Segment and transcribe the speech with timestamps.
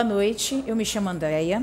[0.00, 1.62] Boa noite, eu me chamo Andréia,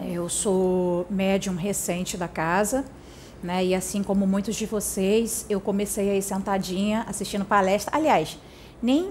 [0.00, 2.84] eu sou médium recente da casa,
[3.42, 3.64] né?
[3.64, 7.96] E assim como muitos de vocês, eu comecei aí sentadinha assistindo palestra.
[7.96, 8.38] Aliás,
[8.80, 9.10] nem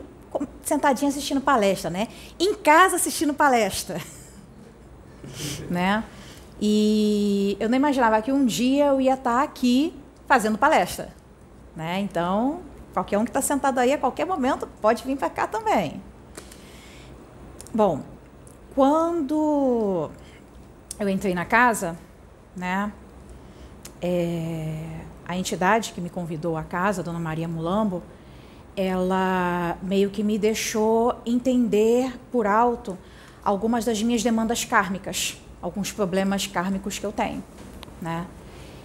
[0.64, 2.08] sentadinha assistindo palestra, né?
[2.40, 4.00] Em casa assistindo palestra,
[5.70, 6.02] né?
[6.62, 9.94] E eu não imaginava que um dia eu ia estar aqui
[10.26, 11.14] fazendo palestra,
[11.76, 12.00] né?
[12.00, 12.62] Então,
[12.94, 16.02] qualquer um que está sentado aí a qualquer momento pode vir para cá também.
[17.74, 18.04] Bom,
[18.76, 20.10] quando
[21.00, 21.98] eu entrei na casa,
[22.56, 22.92] né,
[24.02, 28.02] é, a entidade que me convidou à casa, Dona Maria Mulambo,
[28.76, 32.98] ela meio que me deixou entender por alto
[33.44, 37.44] algumas das minhas demandas kármicas, alguns problemas kármicos que eu tenho,
[38.02, 38.26] né?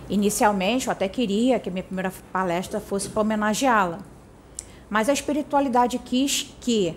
[0.08, 3.98] Inicialmente, eu até queria que a minha primeira palestra fosse para homenageá-la,
[4.88, 6.96] mas a espiritualidade quis que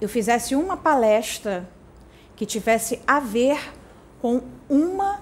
[0.00, 1.68] eu fizesse uma palestra
[2.40, 3.70] que tivesse a ver
[4.18, 5.20] com uma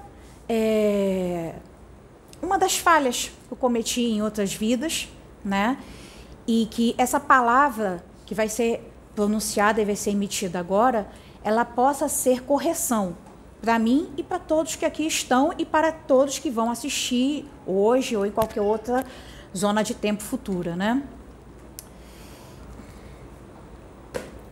[0.48, 1.56] é,
[2.40, 5.08] uma das falhas que eu cometi em outras vidas,
[5.44, 5.78] né?
[6.46, 11.10] E que essa palavra que vai ser pronunciada e vai ser emitida agora,
[11.42, 13.16] ela possa ser correção
[13.60, 18.16] para mim e para todos que aqui estão e para todos que vão assistir hoje
[18.16, 19.04] ou em qualquer outra
[19.56, 21.02] zona de tempo futura, né?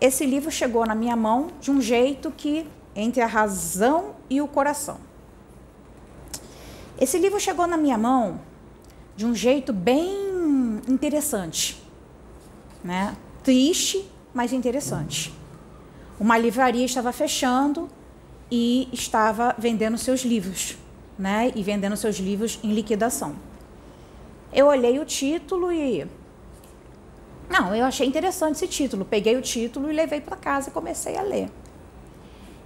[0.07, 4.49] Esse livro chegou na minha mão de um jeito que entre a razão e o
[4.49, 4.99] coração.
[6.99, 8.41] Esse livro chegou na minha mão
[9.17, 11.83] de um jeito bem interessante,
[12.83, 13.17] né?
[13.43, 15.33] Triste, mas interessante.
[16.19, 17.89] Uma livraria estava fechando
[18.51, 20.79] e estava vendendo seus livros,
[21.19, 21.53] né?
[21.55, 23.37] E vendendo seus livros em liquidação.
[24.53, 26.07] Eu olhei o título e
[27.49, 29.05] não, eu achei interessante esse título.
[29.05, 31.51] Peguei o título e levei para casa e comecei a ler.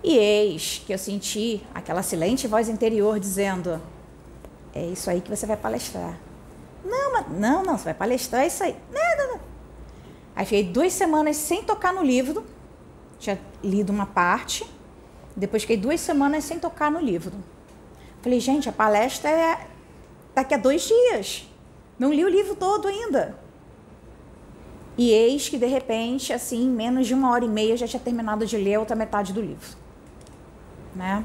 [0.02, 3.80] E eis que eu senti aquela silente voz interior dizendo:
[4.74, 6.18] É isso aí que você vai palestrar.
[6.84, 8.74] Não, mas, não, não, você vai palestrar isso aí.
[8.90, 9.40] Não, não, não.
[10.34, 12.44] Aí fiquei duas semanas sem tocar no livro.
[13.18, 14.64] Tinha lido uma parte.
[15.36, 17.34] Depois fiquei duas semanas sem tocar no livro.
[18.22, 19.66] Falei, gente, a palestra é
[20.34, 21.46] daqui a dois dias.
[21.98, 23.38] Não li o livro todo ainda.
[25.00, 27.98] E eis que, de repente, assim, em menos de uma hora e meia, já tinha
[27.98, 29.74] terminado de ler a outra metade do livro.
[30.94, 31.24] Né?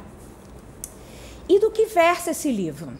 [1.49, 2.93] E do que versa esse livro?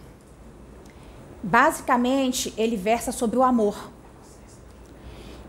[1.42, 3.90] Basicamente, ele versa sobre o amor.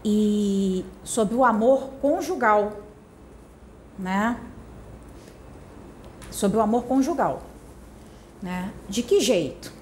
[0.04, 2.75] E sobre o amor conjugal.
[3.98, 4.38] Né?
[6.31, 7.43] Sobre o amor conjugal.
[8.41, 8.72] Né?
[8.88, 9.72] De que jeito?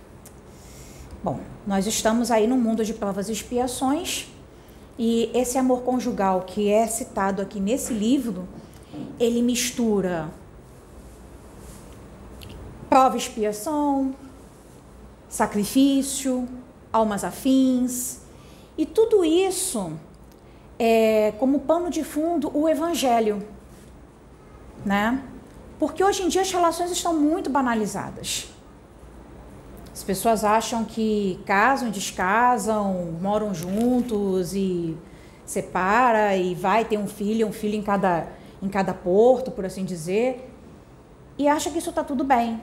[1.23, 4.33] Bom, nós estamos aí no mundo de provas e expiações
[4.99, 8.49] e esse amor conjugal que é citado aqui nesse livro,
[9.19, 10.31] ele mistura
[12.89, 14.15] prova expiação,
[15.29, 16.49] sacrifício,
[16.93, 18.21] almas afins,
[18.79, 19.93] e tudo isso
[20.79, 23.45] é como pano de fundo o evangelho,
[24.85, 25.23] né?
[25.79, 28.54] Porque hoje em dia as relações estão muito banalizadas.
[29.95, 34.97] As pessoas acham que casam, descasam, moram juntos e
[35.47, 38.27] separa e vai ter um filho, um filho em cada,
[38.61, 40.51] em cada porto, por assim dizer,
[41.39, 42.61] e acha que isso está tudo bem.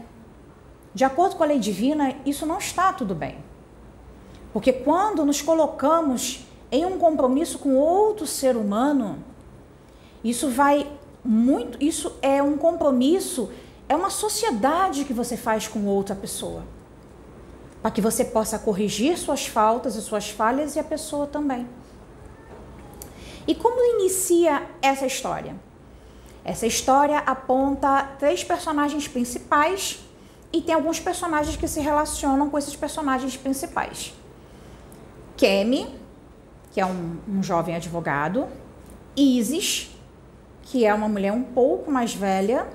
[0.93, 3.37] De acordo com a lei divina, isso não está tudo bem.
[4.51, 9.23] Porque quando nos colocamos em um compromisso com outro ser humano,
[10.21, 10.85] isso vai
[11.23, 13.49] muito, isso é um compromisso,
[13.87, 16.63] é uma sociedade que você faz com outra pessoa
[17.81, 21.67] para que você possa corrigir suas faltas e suas falhas e a pessoa também.
[23.47, 25.55] E como inicia essa história?
[26.43, 29.99] Essa história aponta três personagens principais
[30.53, 34.13] e tem alguns personagens que se relacionam com esses personagens principais.
[35.37, 35.87] Kemi,
[36.71, 38.47] que é um, um jovem advogado,
[39.15, 39.89] Isis,
[40.63, 42.67] que é uma mulher um pouco mais velha,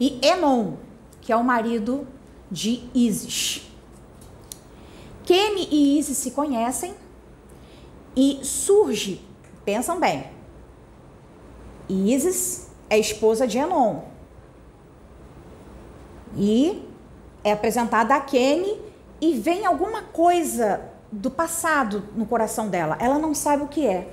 [0.00, 0.74] e Enon,
[1.20, 2.06] que é o marido
[2.50, 3.73] de Isis.
[5.24, 6.94] Kemi e Isis se conhecem
[8.16, 9.20] e surge,
[9.64, 10.26] pensam bem,
[11.88, 14.02] Isis é esposa de Enon.
[16.36, 16.88] E
[17.42, 18.80] é apresentada a Kemi
[19.20, 20.80] e vem alguma coisa
[21.10, 22.96] do passado no coração dela.
[23.00, 24.08] Ela não sabe o que é,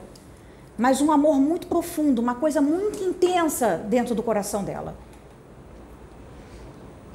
[0.78, 4.96] mas um amor muito profundo, uma coisa muito intensa dentro do coração dela.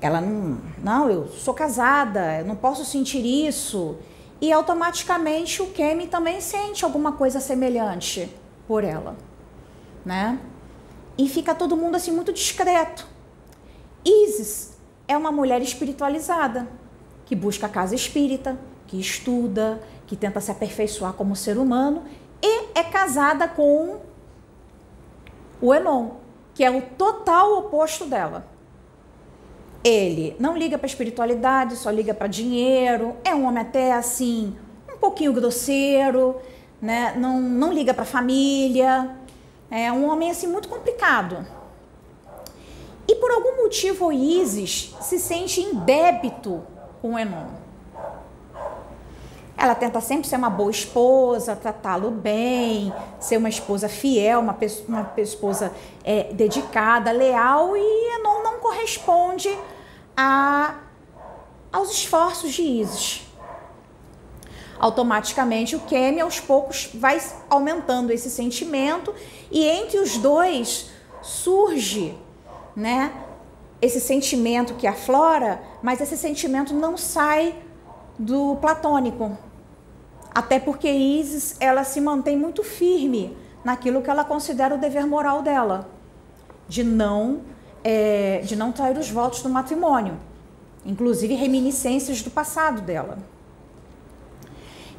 [0.00, 3.96] Ela não, não, eu sou casada, eu não posso sentir isso.
[4.40, 8.30] E automaticamente o Kemi também sente alguma coisa semelhante
[8.68, 9.16] por ela,
[10.04, 10.38] né?
[11.18, 13.06] e fica todo mundo assim muito discreto.
[14.04, 14.76] Isis
[15.08, 16.68] é uma mulher espiritualizada,
[17.24, 22.04] que busca a casa espírita, que estuda, que tenta se aperfeiçoar como ser humano
[22.42, 24.00] e é casada com
[25.60, 26.10] o Enon,
[26.54, 28.46] que é o total oposto dela.
[29.86, 34.56] Ele não liga para espiritualidade, só liga para dinheiro, é um homem até assim,
[34.92, 36.34] um pouquinho grosseiro,
[36.82, 37.14] né?
[37.16, 39.16] não, não liga para família,
[39.70, 41.46] é um homem assim muito complicado.
[43.06, 46.64] E por algum motivo o Isis se sente em débito
[47.00, 47.46] com Enon.
[49.56, 55.12] Ela tenta sempre ser uma boa esposa, tratá-lo bem, ser uma esposa fiel, uma, uma
[55.18, 55.72] esposa
[56.02, 59.48] é, dedicada, leal, e Enon não corresponde
[60.16, 60.76] a,
[61.72, 63.22] aos esforços de Isis.
[64.78, 69.14] Automaticamente o Kemi aos poucos vai aumentando esse sentimento
[69.50, 70.90] e entre os dois
[71.22, 72.16] surge,
[72.74, 73.12] né,
[73.80, 77.54] esse sentimento que aflora, mas esse sentimento não sai
[78.18, 79.36] do platônico.
[80.34, 85.42] Até porque Isis, ela se mantém muito firme naquilo que ela considera o dever moral
[85.42, 85.88] dela,
[86.68, 87.40] de não
[87.88, 90.18] é, de não trair os votos do matrimônio,
[90.84, 93.16] inclusive reminiscências do passado dela.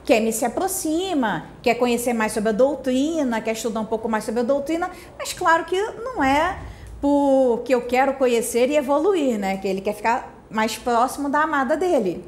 [0.06, 4.39] Kemi se aproxima, quer conhecer mais sobre a doutrina, quer estudar um pouco mais sobre
[4.39, 4.89] a doutrina,
[5.19, 6.60] mas claro que não é
[7.01, 9.57] porque eu quero conhecer e evoluir, né?
[9.57, 12.24] Que ele quer ficar mais próximo da amada dele,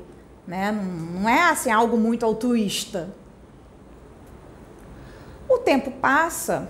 [0.46, 0.74] né?
[0.74, 3.16] Não é assim algo muito altruísta.
[5.48, 6.70] O tempo passa,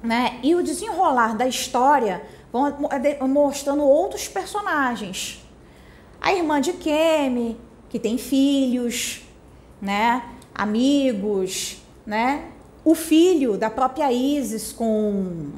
[0.00, 0.38] né?
[0.40, 5.42] E o desenrolar da história vão mostrando outros personagens.
[6.20, 7.56] A irmã de Kemi,
[7.88, 9.22] que tem filhos,
[9.80, 10.22] né?
[10.54, 12.50] Amigos, né?
[12.84, 15.52] O filho da própria Isis com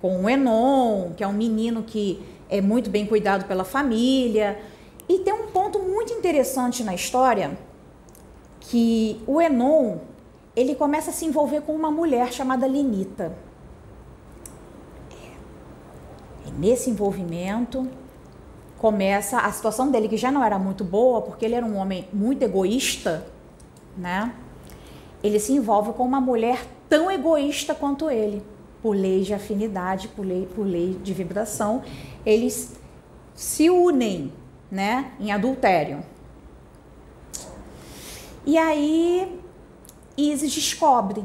[0.00, 4.60] com o Enon, que é um menino que é muito bem cuidado pela família.
[5.08, 7.58] E tem um ponto muito interessante na história
[8.60, 9.98] que o Enon,
[10.54, 13.36] ele começa a se envolver com uma mulher chamada Lenita.
[16.44, 17.88] E nesse envolvimento
[18.78, 22.08] começa a situação dele que já não era muito boa, porque ele era um homem
[22.12, 23.26] muito egoísta,
[23.96, 24.34] né?
[25.22, 28.42] Ele se envolve com uma mulher tão egoísta quanto ele,
[28.82, 31.82] por lei de afinidade, por lei, por lei de vibração,
[32.24, 32.74] eles
[33.34, 34.32] se unem,
[34.70, 36.04] né, em adultério.
[38.44, 39.40] E aí
[40.16, 41.24] Isis descobre.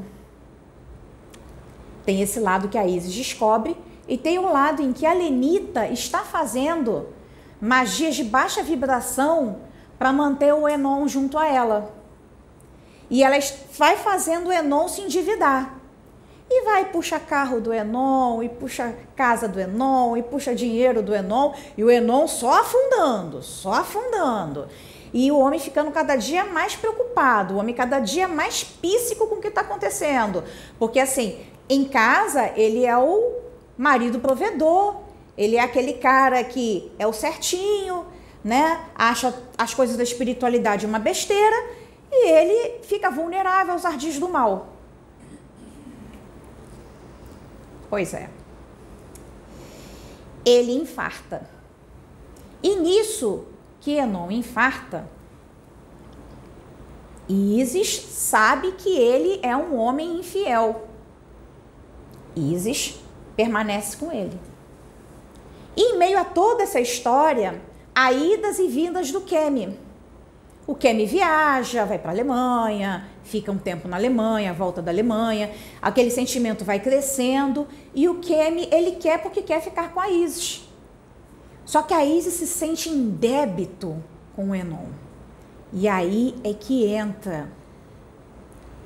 [2.03, 3.77] Tem esse lado que a Isis descobre
[4.11, 7.07] e tem um lado em que a Lenita está fazendo
[7.61, 9.59] magias de baixa vibração
[9.97, 11.93] para manter o Enon junto a ela.
[13.09, 13.37] E ela
[13.77, 15.79] vai fazendo o Enon se endividar.
[16.49, 21.15] E vai puxa carro do Enon, e puxa casa do Enon, e puxa dinheiro do
[21.15, 24.67] Enon, e o Enon só afundando, só afundando.
[25.13, 29.35] E o homem ficando cada dia mais preocupado, o homem cada dia mais píssico com
[29.35, 30.43] o que está acontecendo.
[30.77, 33.50] Porque assim, em casa ele é o
[33.81, 35.01] marido provedor,
[35.35, 38.05] ele é aquele cara que é o certinho,
[38.43, 38.85] né?
[38.93, 41.55] Acha as coisas da espiritualidade uma besteira
[42.11, 44.69] e ele fica vulnerável aos ardis do mal.
[47.89, 48.29] Pois é.
[50.45, 51.49] Ele infarta.
[52.61, 53.45] E nisso
[53.79, 55.09] que Enon infarta,
[57.27, 60.87] Isis sabe que ele é um homem infiel.
[62.35, 63.01] Isis
[63.41, 64.39] permanece com ele.
[65.75, 67.59] E em meio a toda essa história,
[67.95, 69.79] há idas e vindas do Kemi.
[70.67, 75.51] O Kemi viaja, vai para a Alemanha, fica um tempo na Alemanha, volta da Alemanha,
[75.81, 80.69] aquele sentimento vai crescendo e o Kemi, ele quer porque quer ficar com a Isis.
[81.65, 84.03] Só que a Isis se sente em débito
[84.35, 84.85] com o Enon.
[85.73, 87.49] E aí é que entra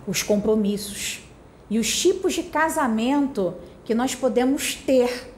[0.07, 1.25] os compromissos
[1.69, 3.55] e os tipos de casamento
[3.85, 5.31] que nós podemos ter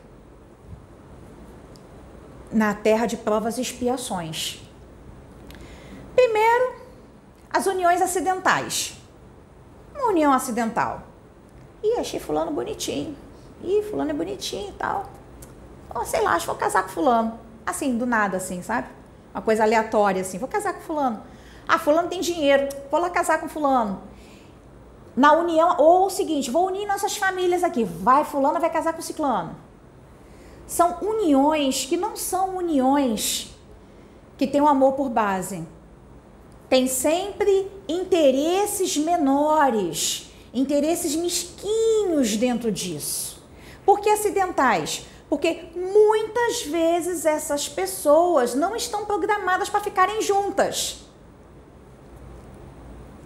[2.51, 4.62] na terra de provas e expiações.
[6.16, 6.75] Primeiro,
[7.50, 8.96] as uniões acidentais.
[9.94, 11.04] Uma união acidental.
[11.84, 13.16] Ih, achei fulano bonitinho.
[13.63, 15.10] Ih, fulano é bonitinho e tal.
[15.94, 17.39] Oh, sei lá, acho que vou casar com fulano.
[17.66, 18.88] Assim, do nada, assim, sabe?
[19.34, 20.38] Uma coisa aleatória, assim.
[20.38, 21.22] Vou casar com fulano.
[21.68, 22.70] Ah, fulano tem dinheiro.
[22.89, 24.01] Vou lá casar com fulano.
[25.17, 27.83] Na união, ou o seguinte, vou unir nossas famílias aqui.
[27.83, 29.53] Vai, fulano vai casar com ciclano.
[30.65, 33.50] São uniões que não são uniões
[34.38, 35.65] que têm o um amor por base
[36.69, 43.41] tem sempre interesses menores, interesses mesquinhos dentro disso.
[43.86, 45.05] Por que acidentais?
[45.29, 51.07] Porque muitas vezes essas pessoas não estão programadas para ficarem juntas.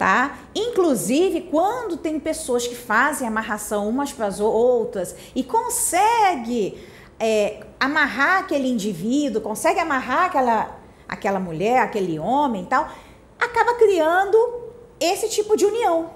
[0.01, 0.35] Tá?
[0.55, 6.83] Inclusive, quando tem pessoas que fazem amarração umas para as outras e consegue
[7.19, 12.89] é, amarrar aquele indivíduo, consegue amarrar aquela, aquela mulher, aquele homem e tal,
[13.39, 14.35] acaba criando
[14.99, 16.09] esse tipo de união.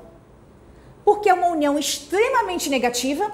[1.03, 3.31] Porque é uma união extremamente negativa,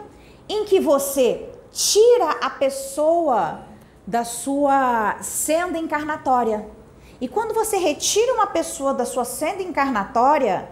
[0.50, 3.62] em que você tira a pessoa
[4.06, 6.81] da sua senda encarnatória.
[7.22, 10.68] E quando você retira uma pessoa da sua senda encarnatória,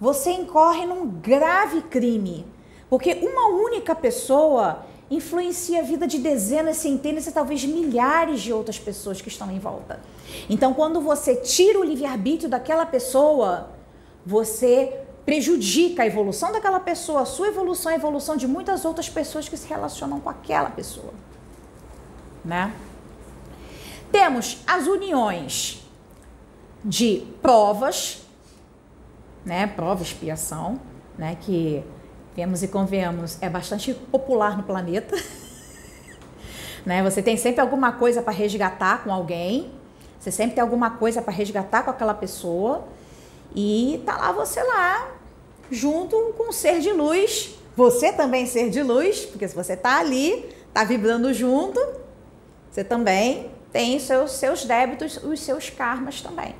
[0.00, 2.44] você incorre num grave crime.
[2.90, 8.80] Porque uma única pessoa influencia a vida de dezenas, centenas e talvez milhares de outras
[8.80, 10.00] pessoas que estão em volta.
[10.50, 13.70] Então, quando você tira o livre-arbítrio daquela pessoa,
[14.26, 19.48] você prejudica a evolução daquela pessoa, a sua evolução, a evolução de muitas outras pessoas
[19.48, 21.12] que se relacionam com aquela pessoa.
[22.44, 22.74] Né?
[24.10, 25.81] Temos as uniões
[26.84, 28.22] de provas,
[29.44, 29.66] né?
[29.66, 30.80] Prova, expiação,
[31.16, 31.36] né?
[31.40, 31.82] Que
[32.34, 35.16] vemos e convenhamos é bastante popular no planeta.
[36.84, 37.02] né?
[37.02, 39.70] Você tem sempre alguma coisa para resgatar com alguém,
[40.18, 42.84] você sempre tem alguma coisa para resgatar com aquela pessoa.
[43.54, 45.10] E tá lá você lá,
[45.70, 47.58] junto com um ser de luz.
[47.76, 51.80] Você também ser de luz, porque se você tá ali, tá vibrando junto,
[52.70, 56.54] você também tem seus, seus débitos, os seus karmas também.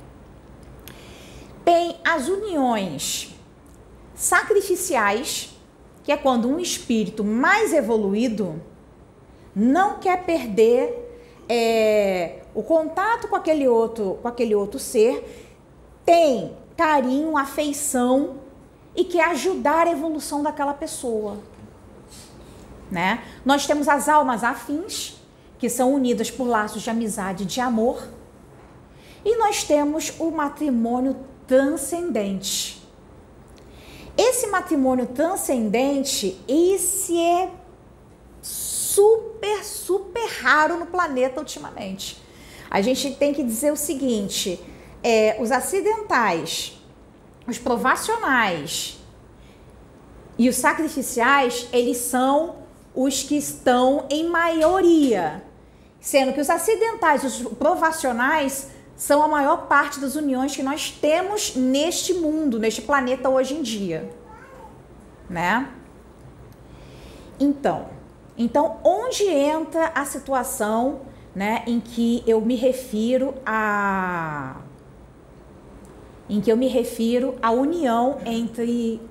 [1.63, 3.33] Tem as uniões
[4.15, 5.49] sacrificiais,
[6.03, 8.61] que é quando um espírito mais evoluído
[9.55, 11.03] não quer perder
[11.47, 15.51] é, o contato com aquele outro, com aquele outro ser,
[16.05, 18.37] tem carinho, afeição
[18.95, 21.37] e quer ajudar a evolução daquela pessoa.
[22.91, 23.23] Né?
[23.45, 25.15] Nós temos as almas afins,
[25.57, 28.07] que são unidas por laços de amizade e de amor.
[29.25, 31.15] E nós temos o matrimônio
[31.47, 32.81] transcendente.
[34.17, 37.49] Esse matrimônio transcendente, esse é
[38.41, 42.21] super, super raro no planeta ultimamente.
[42.69, 44.59] A gente tem que dizer o seguinte:
[45.03, 46.79] é, os acidentais,
[47.47, 48.99] os provacionais
[50.37, 52.63] e os sacrificiais, eles são
[52.95, 55.43] os que estão em maioria,
[55.99, 58.69] sendo que os acidentais, os provacionais,
[59.03, 63.61] são a maior parte das uniões que nós temos neste mundo, neste planeta hoje em
[63.61, 64.09] dia,
[65.29, 65.67] né?
[67.37, 67.89] Então,
[68.37, 71.01] então onde entra a situação,
[71.35, 74.61] né, em que eu me refiro a
[76.29, 79.01] em que eu me refiro à união entre,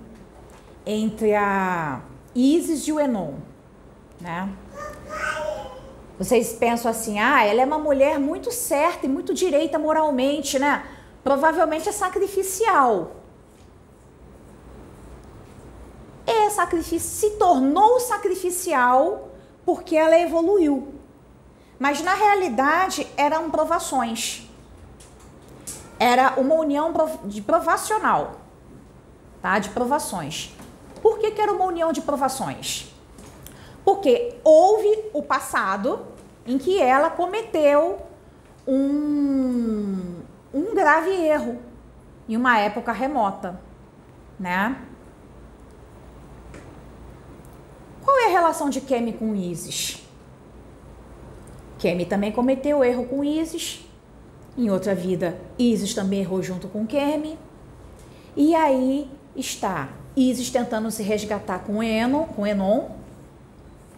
[0.86, 2.00] entre a
[2.34, 3.34] Isis e o Enon,
[4.18, 4.48] né?
[6.22, 10.84] Vocês pensam assim, ah, ela é uma mulher muito certa e muito direita moralmente, né?
[11.24, 13.16] Provavelmente é sacrificial.
[16.26, 19.30] É sacrifício, se tornou sacrificial
[19.64, 20.94] porque ela evoluiu.
[21.78, 24.48] Mas na realidade eram provações
[26.02, 26.92] era uma união
[27.26, 28.32] de provacional,
[29.40, 29.56] tá?
[29.60, 30.52] De provações.
[31.00, 32.91] Por que, que era uma união de provações?
[33.84, 36.06] Porque houve o passado
[36.46, 38.00] em que ela cometeu
[38.66, 40.20] um,
[40.52, 41.58] um grave erro
[42.28, 43.60] em uma época remota,
[44.38, 44.76] né?
[48.04, 50.06] Qual é a relação de Kemi com Isis?
[51.78, 53.84] Kemi também cometeu erro com Isis
[54.56, 57.38] em outra vida, Isis também errou junto com Kemi.
[58.36, 63.01] E aí está Isis tentando se resgatar com Enon, com Enon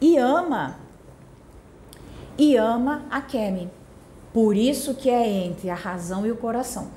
[0.00, 0.76] e ama
[2.36, 3.70] e ama a Kemi.
[4.32, 6.88] Por isso que é entre a razão e o coração.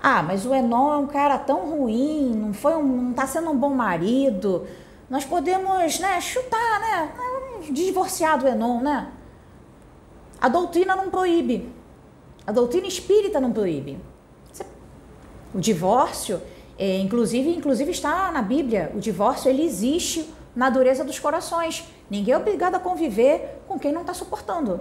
[0.00, 3.50] Ah, mas o Enon é um cara tão ruim, não foi um, não tá sendo
[3.50, 4.64] um bom marido.
[5.10, 7.12] Nós podemos, né, chutar, né,
[7.72, 9.10] divorciar do Enon, né?
[10.40, 11.68] A doutrina não proíbe.
[12.46, 13.98] A doutrina espírita não proíbe.
[15.52, 16.40] O divórcio,
[16.78, 18.92] é, inclusive, inclusive está na Bíblia.
[18.94, 21.84] O divórcio ele existe na dureza dos corações.
[22.10, 24.80] Ninguém é obrigado a conviver com quem não está suportando.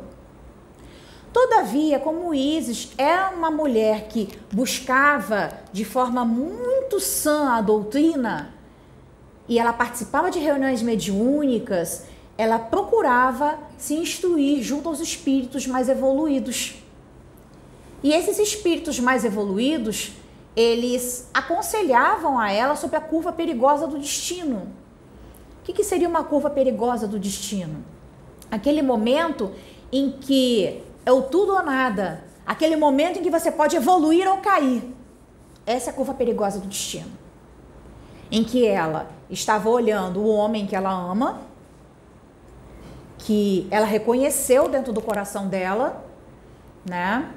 [1.33, 8.53] Todavia, como Isis é uma mulher que buscava de forma muito sã a doutrina,
[9.47, 12.05] e ela participava de reuniões mediúnicas,
[12.37, 16.75] ela procurava se instruir junto aos espíritos mais evoluídos.
[18.01, 20.13] E esses espíritos mais evoluídos,
[20.55, 24.67] eles aconselhavam a ela sobre a curva perigosa do destino.
[25.63, 27.83] que, que seria uma curva perigosa do destino?
[28.49, 29.51] Aquele momento
[29.91, 34.37] em que é o tudo ou nada, aquele momento em que você pode evoluir ou
[34.37, 34.95] cair.
[35.65, 37.11] Essa é a curva perigosa do destino.
[38.31, 41.41] Em que ela estava olhando o homem que ela ama,
[43.17, 46.05] que ela reconheceu dentro do coração dela,
[46.87, 47.31] né?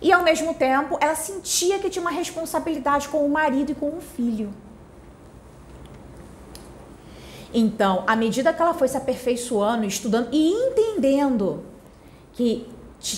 [0.00, 3.88] E ao mesmo tempo, ela sentia que tinha uma responsabilidade com o marido e com
[3.88, 4.50] o filho.
[7.52, 11.64] Então, à medida que ela foi se aperfeiçoando, estudando e entendendo
[12.32, 12.68] que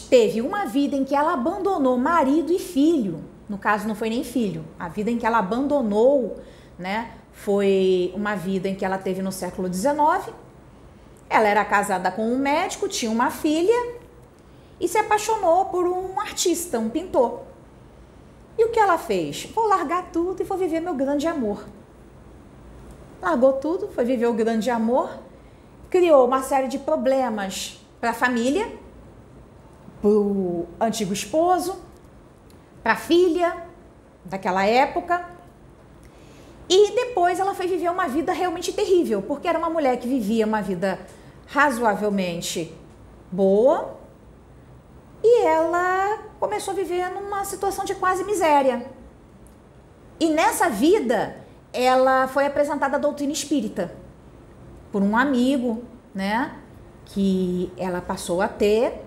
[0.09, 4.23] teve uma vida em que ela abandonou marido e filho, no caso não foi nem
[4.23, 6.39] filho, a vida em que ela abandonou,
[6.79, 10.33] né, foi uma vida em que ela teve no século XIX.
[11.29, 14.00] Ela era casada com um médico, tinha uma filha
[14.81, 17.43] e se apaixonou por um artista, um pintor.
[18.59, 19.45] E o que ela fez?
[19.55, 21.65] Vou largar tudo e vou viver meu grande amor
[23.21, 25.11] largou tudo, foi viver o grande amor,
[25.91, 28.73] criou uma série de problemas para a família,
[30.01, 31.79] para o antigo esposo,
[32.83, 33.65] para a filha
[34.25, 35.29] daquela época.
[36.69, 40.47] E depois ela foi viver uma vida realmente terrível, porque era uma mulher que vivia
[40.47, 40.99] uma vida
[41.47, 42.73] razoavelmente
[43.31, 43.99] boa
[45.23, 48.87] e ela começou a viver numa situação de quase miséria.
[50.19, 51.37] E nessa vida,
[51.73, 53.93] ela foi apresentada a doutrina espírita
[54.91, 55.83] por um amigo,
[56.15, 56.57] né?
[57.07, 59.05] Que ela passou a ter,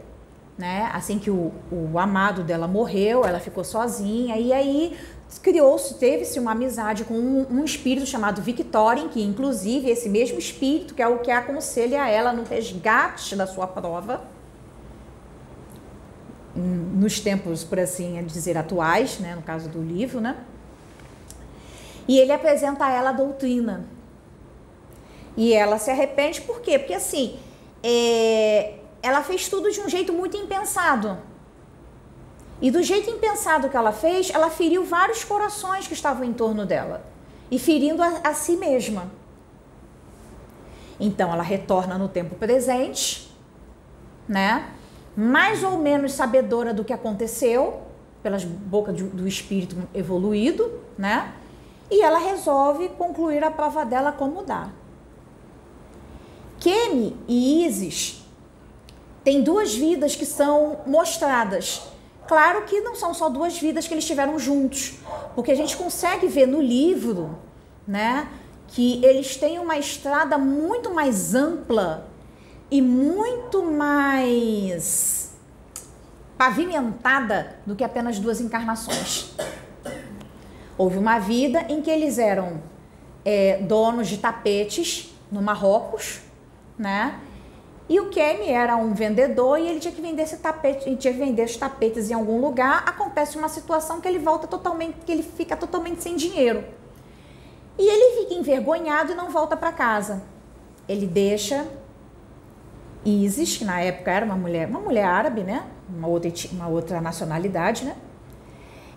[0.58, 0.90] né?
[0.94, 4.98] Assim que o, o amado dela morreu, ela ficou sozinha e aí
[5.42, 10.94] criou-se, teve-se uma amizade com um, um, espírito chamado Victorien, que inclusive esse mesmo espírito
[10.94, 14.22] que é o que aconselha ela no resgate da sua prova,
[16.56, 20.38] nos tempos, por assim dizer, atuais, né, no caso do livro, né?
[22.08, 23.86] E ele apresenta a ela a doutrina.
[25.36, 26.78] E ela se arrepende, por quê?
[26.78, 27.40] Porque assim,
[27.82, 31.18] é, ela fez tudo de um jeito muito impensado.
[32.62, 36.66] E do jeito impensado que ela fez, ela feriu vários corações que estavam em torno
[36.66, 37.04] dela.
[37.50, 39.12] E ferindo a, a si mesma.
[41.00, 43.36] Então ela retorna no tempo presente,
[44.28, 44.70] né?
[45.16, 47.82] Mais ou menos sabedora do que aconteceu,
[48.22, 51.34] pelas bocas do espírito evoluído, né?
[51.94, 54.70] e ela resolve concluir a prova dela como dá.
[56.60, 58.26] Kemi e Isis
[59.24, 61.84] têm duas vidas que são mostradas.
[62.28, 64.96] Claro que não são só duas vidas que eles tiveram juntos,
[65.36, 67.38] porque a gente consegue ver no livro,
[67.86, 68.28] né,
[68.70, 72.08] que eles têm uma estrada muito mais ampla
[72.70, 75.34] e muito mais
[76.38, 79.34] pavimentada do que apenas duas encarnações.
[80.78, 82.62] Houve uma vida em que eles eram
[83.24, 86.22] é, donos de tapetes no Marrocos,
[86.78, 87.20] né?
[87.88, 91.14] E o Kemi era um vendedor e ele tinha que vender esse tapete, ele tinha
[91.14, 92.84] que vender os tapetes em algum lugar.
[92.88, 96.64] Acontece uma situação que ele volta totalmente, que ele fica totalmente sem dinheiro.
[97.78, 100.24] E ele fica envergonhado e não volta para casa.
[100.88, 101.68] Ele deixa
[103.06, 105.66] Isis, que na época era uma mulher, uma mulher árabe, né?
[105.90, 107.96] Uma outra, uma outra nacionalidade, né?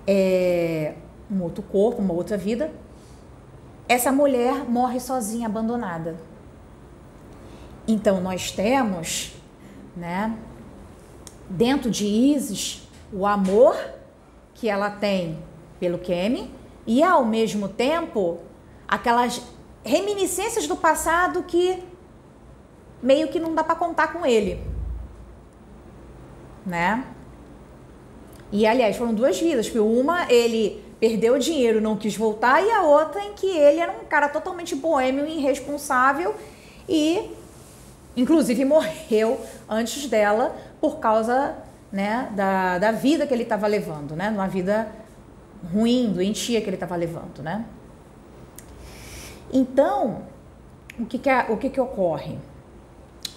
[0.07, 0.95] É,
[1.31, 2.71] um outro corpo, uma outra vida.
[3.89, 6.17] Essa mulher morre sozinha, abandonada.
[7.87, 9.33] Então nós temos,
[9.97, 10.37] né,
[11.49, 13.77] dentro de Isis, o amor
[14.55, 15.39] que ela tem
[15.79, 16.51] pelo Kemi
[16.87, 18.39] e ao mesmo tempo
[18.89, 19.41] aquelas
[19.85, 21.83] reminiscências do passado que
[23.03, 24.61] meio que não dá para contar com ele,
[26.65, 27.05] né?
[28.51, 32.71] E aliás, foram duas vidas, porque uma ele perdeu o dinheiro, não quis voltar, e
[32.71, 36.35] a outra em que ele era um cara totalmente boêmio e irresponsável
[36.89, 37.31] e
[38.17, 41.55] inclusive morreu antes dela por causa
[41.93, 44.89] né, da, da vida que ele estava levando, né, uma vida
[45.73, 47.65] ruim, doentia que ele estava levando, né.
[49.53, 50.23] Então,
[50.99, 52.39] o que que, o que que ocorre,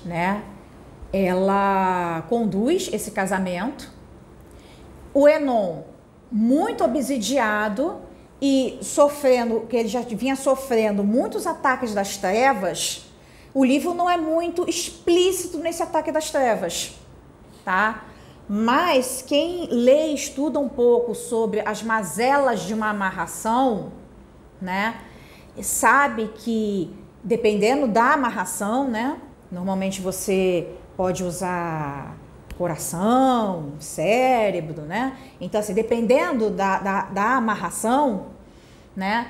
[0.06, 0.44] né?
[1.12, 3.92] Ela conduz esse casamento.
[5.14, 5.84] O Enon
[6.32, 8.02] muito obsidiado
[8.42, 13.06] e sofrendo, que ele já vinha sofrendo muitos ataques das trevas,
[13.54, 16.96] o livro não é muito explícito nesse ataque das trevas,
[17.66, 18.06] tá?
[18.48, 23.92] Mas quem lê e estuda um pouco sobre as mazelas de uma amarração,
[24.62, 25.02] né,
[25.62, 29.20] sabe que dependendo da amarração, né,
[29.52, 32.16] normalmente você pode usar
[32.58, 35.18] coração, cérebro, né?
[35.40, 38.28] Então, assim, dependendo da, da, da amarração,
[38.96, 39.28] né?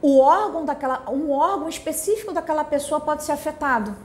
[0.00, 3.96] o órgão daquela, um órgão específico daquela pessoa pode ser afetado.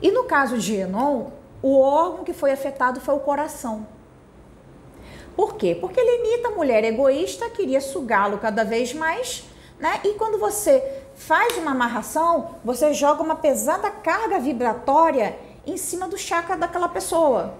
[0.00, 1.26] E no caso de Enon,
[1.62, 3.86] o órgão que foi afetado foi o coração.
[5.36, 5.76] Por quê?
[5.78, 9.44] Porque ele imita a mulher egoísta, queria sugá-lo cada vez mais,
[9.78, 10.00] né?
[10.04, 10.82] E quando você
[11.20, 17.54] faz uma amarração, você joga uma pesada carga vibratória em cima do chakra daquela pessoa.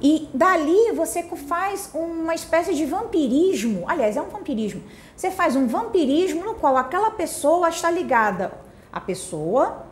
[0.00, 3.84] E dali você faz uma espécie de vampirismo.
[3.86, 4.80] Aliás, é um vampirismo.
[5.16, 8.52] Você faz um vampirismo no qual aquela pessoa está ligada.
[8.92, 9.84] A pessoa,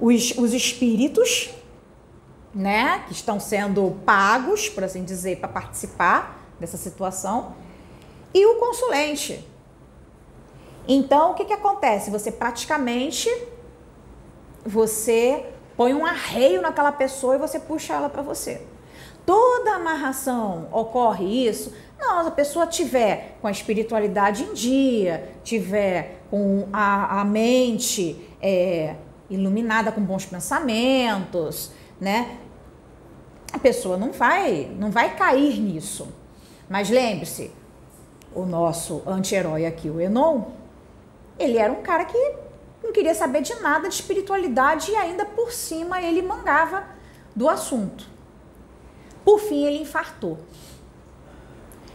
[0.00, 1.50] os, os espíritos,
[2.54, 7.56] né, que estão sendo pagos, por assim dizer, para participar dessa situação,
[8.32, 9.44] e o consulente.
[10.86, 12.10] Então, o que, que acontece?
[12.10, 13.28] Você praticamente
[14.66, 18.60] você põe um arreio naquela pessoa e você puxa ela para você
[19.26, 21.72] toda amarração ocorre isso?
[21.98, 28.28] Não, se a pessoa tiver com a espiritualidade em dia, tiver com a, a mente
[28.40, 28.96] é,
[29.30, 31.70] iluminada com bons pensamentos,
[32.00, 32.38] né?
[33.52, 36.08] A pessoa não vai, não vai cair nisso.
[36.68, 37.52] Mas lembre-se,
[38.34, 40.42] o nosso anti-herói aqui, o Enon,
[41.38, 42.34] ele era um cara que
[42.82, 46.84] não queria saber de nada de espiritualidade e ainda por cima ele mangava
[47.34, 48.06] do assunto.
[49.24, 50.38] Por fim, ele infartou.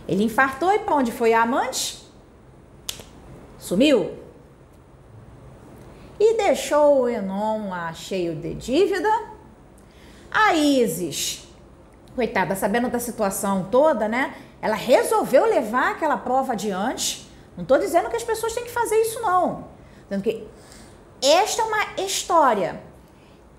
[0.08, 2.04] Ele infartou e para onde foi a amante?
[3.60, 4.17] Sumiu.
[6.19, 9.10] E deixou o Enon lá cheio de dívida.
[10.32, 11.47] A Isis,
[12.15, 14.36] coitada, sabendo da situação toda, né?
[14.62, 17.28] Ela resolveu levar aquela prova adiante.
[17.60, 19.65] Não estou dizendo que as pessoas têm que fazer isso, não.
[20.04, 20.48] Dizendo que
[21.22, 22.82] esta é uma história.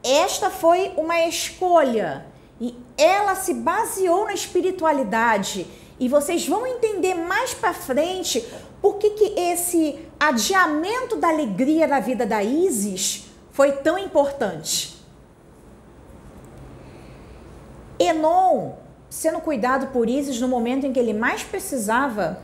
[0.02, 2.24] Esta foi uma escolha
[2.58, 5.66] e ela se baseou na espiritualidade.
[5.98, 8.40] E vocês vão entender mais para frente
[8.80, 14.96] por que, que esse adiamento da alegria da vida da Isis foi tão importante.
[17.98, 18.76] Enon
[19.10, 22.40] sendo cuidado por Isis no momento em que ele mais precisava,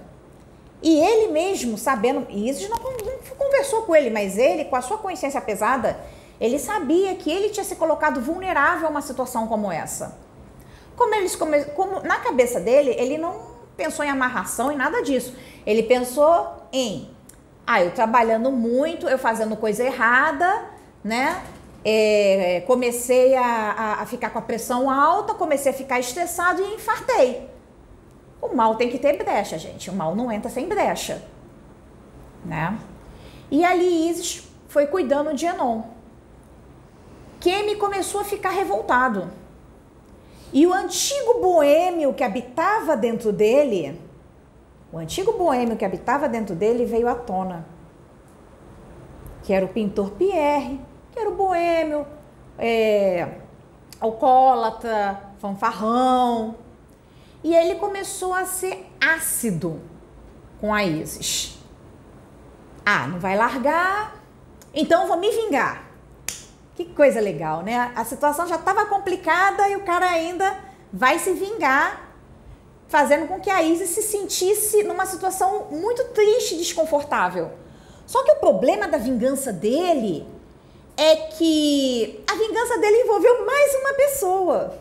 [0.82, 4.98] e ele mesmo sabendo, Isis não, não conversou com ele, mas ele, com a sua
[4.98, 5.98] consciência pesada,
[6.40, 10.18] ele sabia que ele tinha se colocado vulnerável a uma situação como essa.
[10.96, 11.64] Como eles come...
[11.66, 15.34] como na cabeça dele, ele não pensou em amarração e nada disso.
[15.66, 17.10] Ele pensou em,
[17.66, 20.64] ah, eu trabalhando muito, eu fazendo coisa errada,
[21.02, 21.42] né?
[21.84, 27.48] É, comecei a, a, ficar com a pressão alta, comecei a ficar estressado e infartei.
[28.50, 29.90] O mal tem que ter brecha, gente.
[29.90, 31.22] O mal não entra sem brecha,
[32.44, 32.78] né?
[33.50, 35.82] E ali Isis foi cuidando de Enon.
[37.40, 39.30] Kemi começou a ficar revoltado.
[40.52, 44.00] E o antigo boêmio que habitava dentro dele,
[44.92, 47.66] o antigo boêmio que habitava dentro dele veio à tona.
[49.42, 50.80] Que era o pintor Pierre,
[51.12, 52.06] que era o boêmio,
[52.58, 53.28] é,
[54.00, 56.65] alcoólatra, fanfarrão.
[57.42, 59.80] E ele começou a ser ácido
[60.60, 61.58] com a Isis.
[62.84, 64.22] Ah, não vai largar,
[64.74, 65.84] então vou me vingar.
[66.74, 67.92] Que coisa legal, né?
[67.96, 70.58] A situação já estava complicada e o cara ainda
[70.92, 72.12] vai se vingar,
[72.88, 77.50] fazendo com que a Isis se sentisse numa situação muito triste e desconfortável.
[78.06, 80.26] Só que o problema da vingança dele
[80.96, 84.78] é que a vingança dele envolveu mais uma pessoa.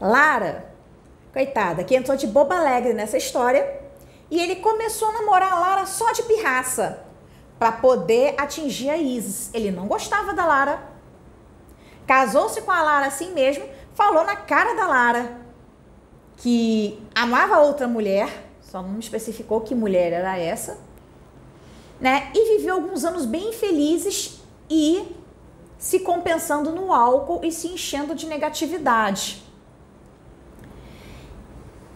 [0.00, 0.71] Lara,
[1.32, 3.80] coitada, que entrou de boba alegre nessa história,
[4.30, 7.04] e ele começou a namorar a Lara só de pirraça
[7.58, 9.50] para poder atingir a Isis.
[9.52, 10.82] Ele não gostava da Lara.
[12.06, 13.64] Casou-se com a Lara assim mesmo,
[13.94, 15.42] falou na cara da Lara
[16.36, 18.28] que amava outra mulher,
[18.60, 20.78] só não especificou que mulher era essa,
[22.00, 22.32] né?
[22.34, 25.14] E viveu alguns anos bem infelizes e
[25.78, 29.41] se compensando no álcool e se enchendo de negatividade.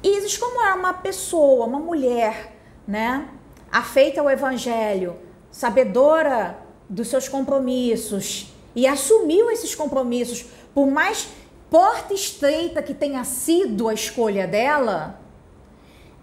[0.02, 2.54] Isis, como era uma pessoa, uma mulher,
[2.86, 3.28] né,
[3.70, 5.16] afeita ao evangelho,
[5.50, 11.28] sabedora dos seus compromissos e assumiu esses compromissos, por mais
[11.70, 15.20] porta estreita que tenha sido a escolha dela,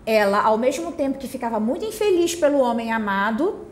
[0.05, 3.67] ela, ao mesmo tempo que ficava muito infeliz pelo homem amado,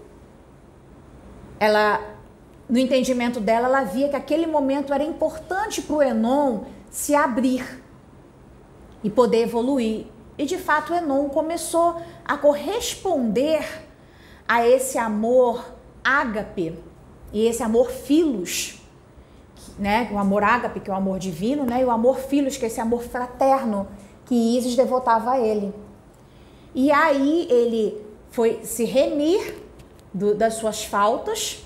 [1.60, 2.00] ela,
[2.70, 7.82] no entendimento dela, ela via que aquele momento era importante para o Enon se abrir
[9.04, 10.06] e poder evoluir.
[10.38, 13.66] E de fato, Enon começou a corresponder
[14.48, 15.64] a esse amor
[16.04, 16.78] ágape
[17.32, 18.82] e esse amor filos,
[19.78, 20.10] né?
[20.12, 21.82] O amor ágape, que é o amor divino, né?
[21.82, 23.88] E o amor filos, que é esse amor fraterno
[24.26, 25.74] que Isis devotava a ele.
[26.74, 29.56] E aí ele foi se remir
[30.14, 31.64] do, das suas faltas,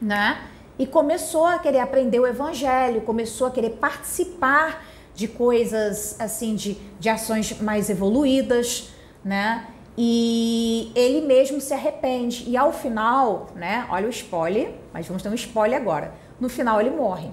[0.00, 0.48] né?
[0.78, 4.84] E começou a querer aprender o evangelho, começou a querer participar
[5.16, 8.90] de coisas assim, de, de ações mais evoluídas,
[9.24, 9.66] né?
[9.96, 12.44] E ele mesmo se arrepende.
[12.46, 13.86] E ao final, né?
[13.88, 16.12] Olha o spoiler, mas vamos ter um spoiler agora.
[16.38, 17.30] No final ele morre.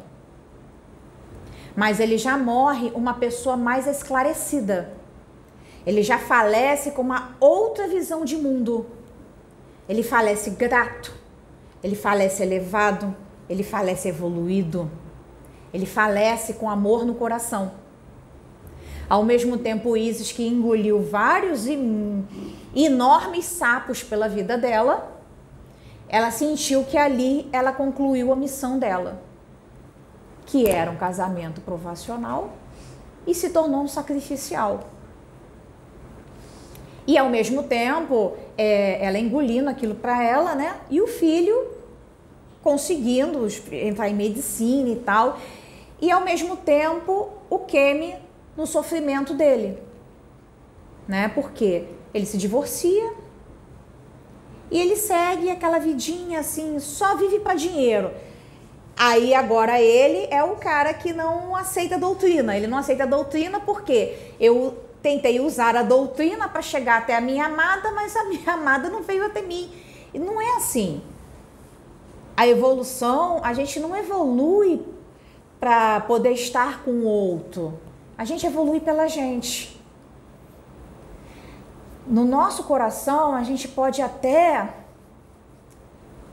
[1.75, 4.93] Mas ele já morre uma pessoa mais esclarecida.
[5.85, 8.85] Ele já falece com uma outra visão de mundo.
[9.89, 11.13] Ele falece grato.
[11.83, 13.13] Ele falece elevado.
[13.49, 14.89] Ele falece evoluído.
[15.73, 17.71] Ele falece com amor no coração.
[19.09, 21.65] Ao mesmo tempo, Isis, que engoliu vários
[22.75, 25.12] enormes sapos pela vida dela,
[26.07, 29.21] ela sentiu que ali ela concluiu a missão dela,
[30.45, 32.53] que era um casamento provacional
[33.25, 34.81] e se tornou um sacrificial.
[37.05, 40.75] E ao mesmo tempo, é, ela engolindo aquilo para ela, né?
[40.89, 41.67] E o filho
[42.63, 45.38] conseguindo entrar em medicina e tal.
[46.03, 48.13] E ao mesmo tempo, o Kemi
[48.57, 49.81] no sofrimento dele.
[51.07, 51.29] Né?
[51.29, 53.13] Porque ele se divorcia
[54.69, 58.11] e ele segue aquela vidinha assim, só vive para dinheiro.
[58.97, 62.57] Aí agora ele é o cara que não aceita a doutrina.
[62.57, 67.21] Ele não aceita a doutrina porque eu tentei usar a doutrina para chegar até a
[67.21, 69.71] minha amada, mas a minha amada não veio até mim.
[70.13, 71.01] E não é assim.
[72.35, 74.81] A evolução, a gente não evolui
[75.63, 77.80] para poder estar com o outro.
[78.17, 79.82] A gente evolui pela gente.
[82.06, 84.73] No nosso coração, a gente pode até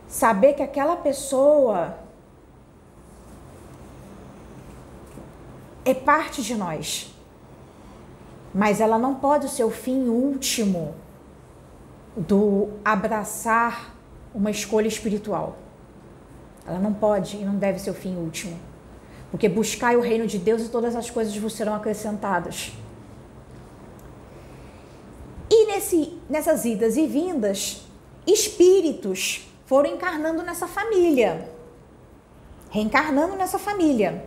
[0.08, 1.96] saber que aquela pessoa
[5.84, 7.14] é parte de nós.
[8.52, 10.92] Mas ela não pode ser o fim último
[12.16, 13.94] do abraçar
[14.34, 15.54] uma escolha espiritual.
[16.66, 18.69] Ela não pode e não deve ser o fim último.
[19.30, 22.72] Porque buscai o reino de Deus e todas as coisas vos serão acrescentadas.
[25.48, 27.84] E nesse, nessas idas e vindas,
[28.26, 31.48] espíritos foram encarnando nessa família.
[32.70, 34.24] Reencarnando nessa família.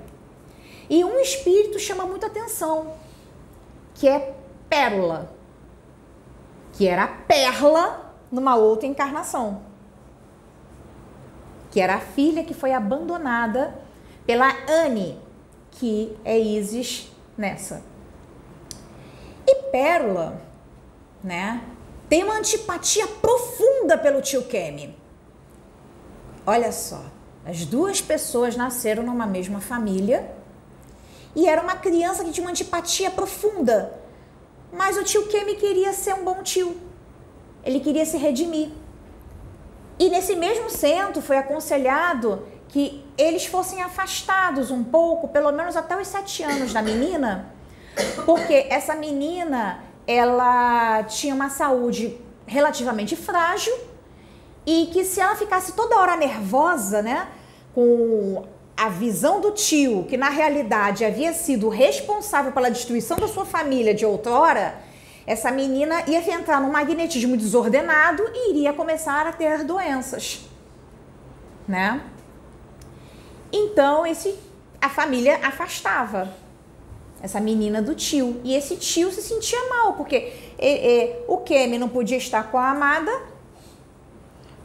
[0.90, 2.94] E um espírito chama muita atenção,
[3.96, 4.36] que é
[4.70, 5.34] Pérola,
[6.74, 9.62] que era a Perla numa outra encarnação,
[11.72, 13.83] que era a filha que foi abandonada
[14.26, 15.20] pela Anne,
[15.72, 17.84] que é Isis nessa.
[19.46, 20.42] E Pérola,
[21.24, 21.64] né,
[22.08, 24.96] tem uma antipatia profunda pelo tio Kemi.
[26.46, 27.04] Olha só,
[27.46, 30.32] as duas pessoas nasceram numa mesma família
[31.36, 34.00] e era uma criança que tinha uma antipatia profunda.
[34.72, 36.78] Mas o tio Kemi queria ser um bom tio.
[37.64, 38.70] Ele queria se redimir.
[40.00, 46.00] E nesse mesmo centro foi aconselhado que eles fossem afastados um pouco, pelo menos até
[46.00, 47.54] os sete anos da menina,
[48.26, 53.74] porque essa menina ela tinha uma saúde relativamente frágil
[54.66, 57.28] e que se ela ficasse toda hora nervosa, né,
[57.74, 58.46] com
[58.76, 63.94] a visão do tio, que na realidade havia sido responsável pela destruição da sua família
[63.94, 64.76] de outrora,
[65.26, 70.42] essa menina ia entrar num magnetismo desordenado e iria começar a ter doenças,
[71.68, 72.02] né?
[73.54, 74.36] Então, esse
[74.82, 76.36] a família afastava
[77.22, 78.42] essa menina do tio.
[78.44, 80.34] E esse tio se sentia mal, porque
[81.26, 83.12] o Kemi não podia estar com a amada,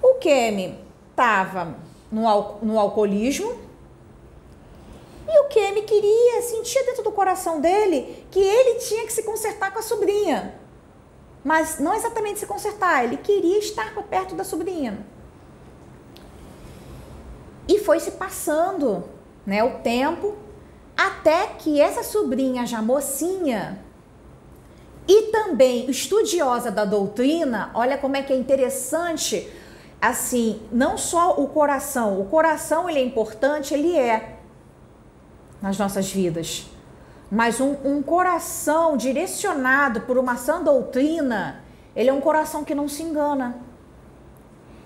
[0.02, 0.76] o Kemi
[1.10, 1.76] estava
[2.10, 2.22] no,
[2.62, 3.56] no alcoolismo,
[5.28, 9.72] e o Kemi queria, sentia dentro do coração dele que ele tinha que se consertar
[9.72, 10.58] com a sobrinha.
[11.44, 15.06] Mas não exatamente se consertar, ele queria estar perto da sobrinha.
[17.68, 19.04] E foi se passando
[19.46, 20.36] né, o tempo
[20.96, 23.78] até que essa sobrinha já mocinha
[25.06, 29.50] e também estudiosa da doutrina, olha como é que é interessante,
[30.00, 34.38] assim, não só o coração, o coração ele é importante, ele é
[35.62, 36.66] nas nossas vidas,
[37.30, 41.62] mas um, um coração direcionado por uma sã doutrina,
[41.94, 43.67] ele é um coração que não se engana.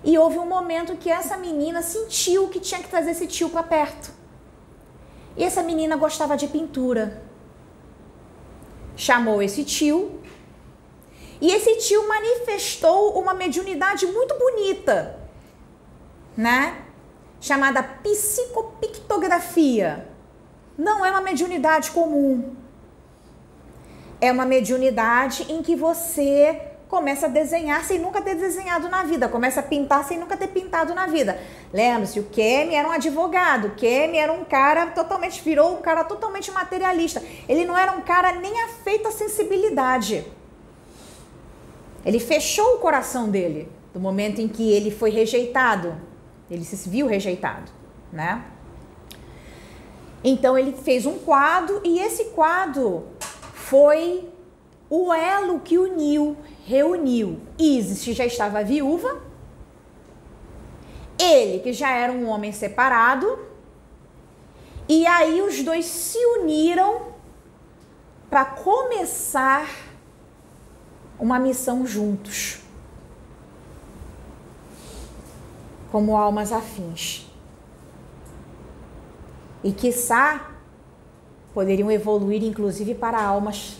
[0.03, 3.63] E houve um momento que essa menina sentiu que tinha que trazer esse tio para
[3.63, 4.11] perto.
[5.37, 7.23] E essa menina gostava de pintura.
[8.95, 10.19] Chamou esse tio.
[11.39, 15.19] E esse tio manifestou uma mediunidade muito bonita,
[16.37, 16.85] né?
[17.39, 20.07] Chamada psicopictografia.
[20.77, 22.55] Não é uma mediunidade comum.
[24.21, 29.27] É uma mediunidade em que você começa a desenhar sem nunca ter desenhado na vida,
[29.27, 31.41] começa a pintar sem nunca ter pintado na vida.
[31.73, 36.03] Lembre-se, o Kemi era um advogado, o Kemi era um cara totalmente, virou um cara
[36.03, 37.19] totalmente materialista.
[37.49, 40.23] Ele não era um cara nem afeito à sensibilidade.
[42.05, 45.97] Ele fechou o coração dele do momento em que ele foi rejeitado.
[46.47, 47.71] Ele se viu rejeitado,
[48.11, 48.45] né?
[50.23, 53.07] Então ele fez um quadro e esse quadro
[53.55, 54.31] foi
[54.95, 57.41] o elo que uniu, reuniu.
[57.57, 59.23] Isis, que já estava viúva,
[61.17, 63.39] ele, que já era um homem separado,
[64.87, 67.07] e aí os dois se uniram
[68.29, 69.67] para começar
[71.19, 72.59] uma missão juntos,
[75.91, 77.25] como almas afins.
[79.63, 80.51] E quiçá
[81.51, 83.77] poderiam evoluir inclusive para almas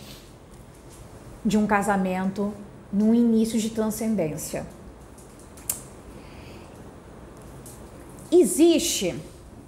[1.44, 2.52] de um casamento
[2.92, 4.66] num início de transcendência.
[8.30, 9.14] Existe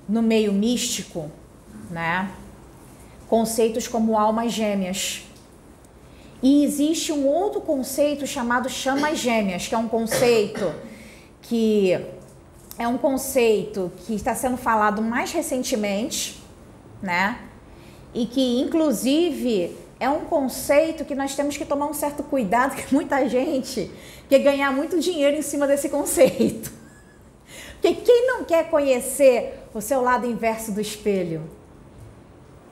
[0.09, 1.31] no meio místico,
[1.91, 2.31] né,
[3.29, 5.23] conceitos como almas gêmeas.
[6.43, 10.73] E existe um outro conceito chamado chamas gêmeas, que é um conceito
[11.43, 11.93] que
[12.79, 16.43] é um conceito que está sendo falado mais recentemente,
[17.03, 17.41] né?
[18.13, 22.93] E que inclusive é um conceito que nós temos que tomar um certo cuidado, que
[22.95, 23.91] muita gente
[24.29, 26.71] quer ganhar muito dinheiro em cima desse conceito.
[27.81, 31.43] Porque quem não quer conhecer o seu lado inverso do espelho?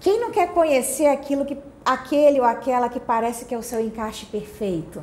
[0.01, 3.81] Quem não quer conhecer aquilo que aquele ou aquela que parece que é o seu
[3.81, 5.03] encaixe perfeito?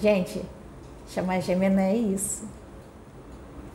[0.00, 0.42] Gente,
[1.08, 2.42] chamar gêmea não é isso.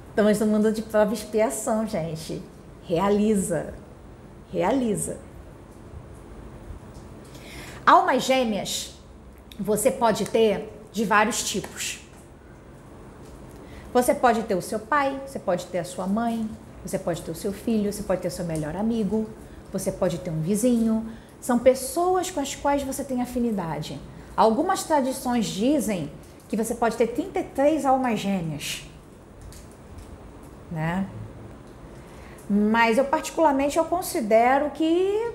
[0.10, 2.41] Estamos no mundo de prova e expiação, gente.
[2.84, 3.73] Realiza.
[4.52, 5.27] Realiza.
[7.88, 8.93] Almas gêmeas
[9.58, 12.02] você pode ter de vários tipos.
[13.93, 16.50] Você pode ter o seu pai, você pode ter a sua mãe,
[16.86, 19.30] você pode ter o seu filho, você pode ter o seu melhor amigo,
[19.71, 21.10] você pode ter um vizinho.
[21.39, 23.97] São pessoas com as quais você tem afinidade.
[24.36, 26.12] Algumas tradições dizem
[26.50, 28.84] que você pode ter 33 almas gêmeas.
[30.69, 31.08] Né?
[32.50, 35.32] Mas eu particularmente eu considero que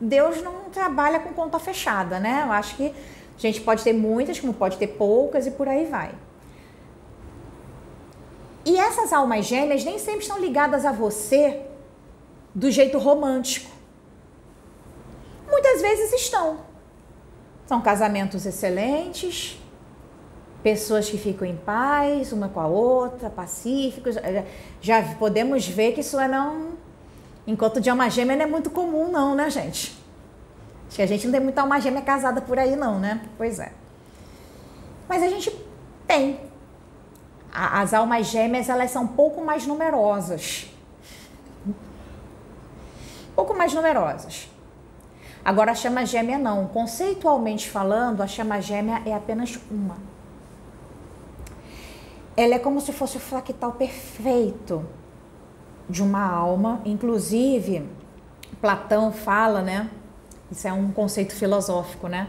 [0.00, 2.42] Deus não trabalha com conta fechada, né?
[2.46, 2.94] Eu acho que
[3.36, 6.14] a gente pode ter muitas, como pode ter poucas e por aí vai.
[8.64, 11.62] E essas almas gêmeas nem sempre estão ligadas a você
[12.54, 13.70] do jeito romântico.
[15.48, 16.58] Muitas vezes estão.
[17.66, 19.60] São casamentos excelentes,
[20.62, 24.16] pessoas que ficam em paz uma com a outra, pacíficos.
[24.80, 26.72] Já podemos ver que isso é não.
[27.46, 29.96] Enquanto de alma gêmea não é muito comum, não, né, gente?
[30.86, 33.28] Acho que a gente não tem muita alma gêmea casada por aí, não, né?
[33.36, 33.72] Pois é.
[35.08, 35.50] Mas a gente
[36.06, 36.40] tem
[37.52, 40.66] as almas gêmeas elas são um pouco mais numerosas.
[41.66, 41.74] Um
[43.34, 44.48] pouco mais numerosas.
[45.42, 46.66] Agora a chama gêmea não.
[46.66, 49.96] Conceitualmente falando, a chama gêmea é apenas uma.
[52.36, 54.84] Ela é como se fosse o fractal perfeito
[55.88, 56.80] de uma alma.
[56.84, 57.84] Inclusive,
[58.60, 59.90] Platão fala, né?
[60.50, 62.28] Isso é um conceito filosófico, né?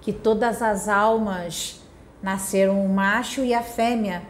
[0.00, 1.80] Que todas as almas
[2.22, 4.22] nasceram o macho e a fêmea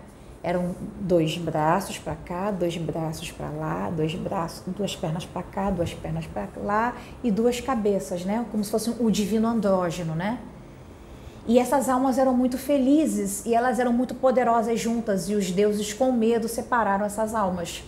[0.42, 5.70] eram dois braços para cá, dois braços para lá, dois braços, duas pernas para cá,
[5.70, 8.44] duas pernas para lá e duas cabeças, né?
[8.50, 10.38] Como se fosse o divino andrógeno, né?
[11.46, 15.92] E essas almas eram muito felizes e elas eram muito poderosas juntas e os deuses
[15.92, 17.82] com medo separaram essas almas.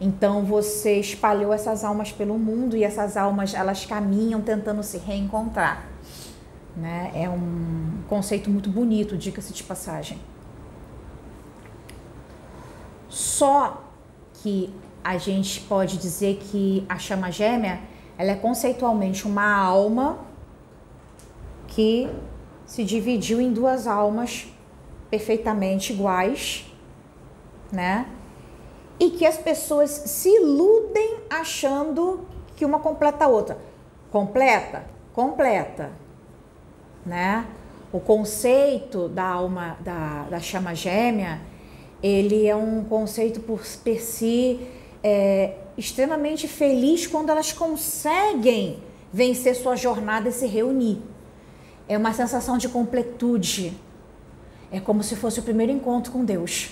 [0.00, 5.86] Então você espalhou essas almas pelo mundo e essas almas elas caminham tentando se reencontrar.
[6.74, 7.12] Né?
[7.14, 10.18] É um conceito muito bonito, diga-se de passagem.
[13.08, 13.82] Só
[14.34, 14.72] que
[15.04, 17.80] a gente pode dizer que a chama gêmea
[18.16, 20.18] ela é conceitualmente uma alma
[21.66, 22.08] que
[22.66, 24.46] se dividiu em duas almas
[25.10, 26.70] perfeitamente iguais,
[27.72, 28.06] né?
[29.00, 32.20] E que as pessoas se iludem achando
[32.54, 33.58] que uma completa a outra.
[34.12, 34.84] Completa?
[35.12, 35.90] Completa,
[37.04, 37.46] né?
[37.92, 41.40] O conceito da alma da, da chama gêmea
[42.02, 44.60] ele é um conceito por, per si
[45.02, 48.78] é, extremamente feliz quando elas conseguem
[49.12, 51.02] vencer sua jornada e se reunir.
[51.88, 53.74] É uma sensação de completude.
[54.70, 56.70] É como se fosse o primeiro encontro com Deus.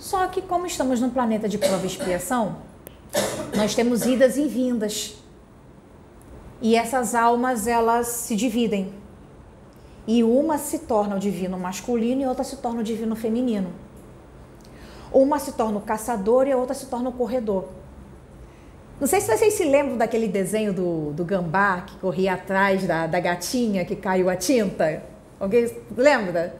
[0.00, 2.56] Só que, como estamos num planeta de prova e expiação,
[3.54, 5.14] nós temos idas e vindas.
[6.62, 8.94] E essas almas elas se dividem.
[10.06, 13.70] E uma se torna o divino masculino e outra se torna o divino feminino.
[15.12, 17.68] Uma se torna o caçador e a outra se torna o corredor.
[18.98, 23.06] Não sei se vocês se lembram daquele desenho do, do gambá que corria atrás da,
[23.06, 25.02] da gatinha que caiu a tinta.
[25.38, 26.59] Alguém lembra?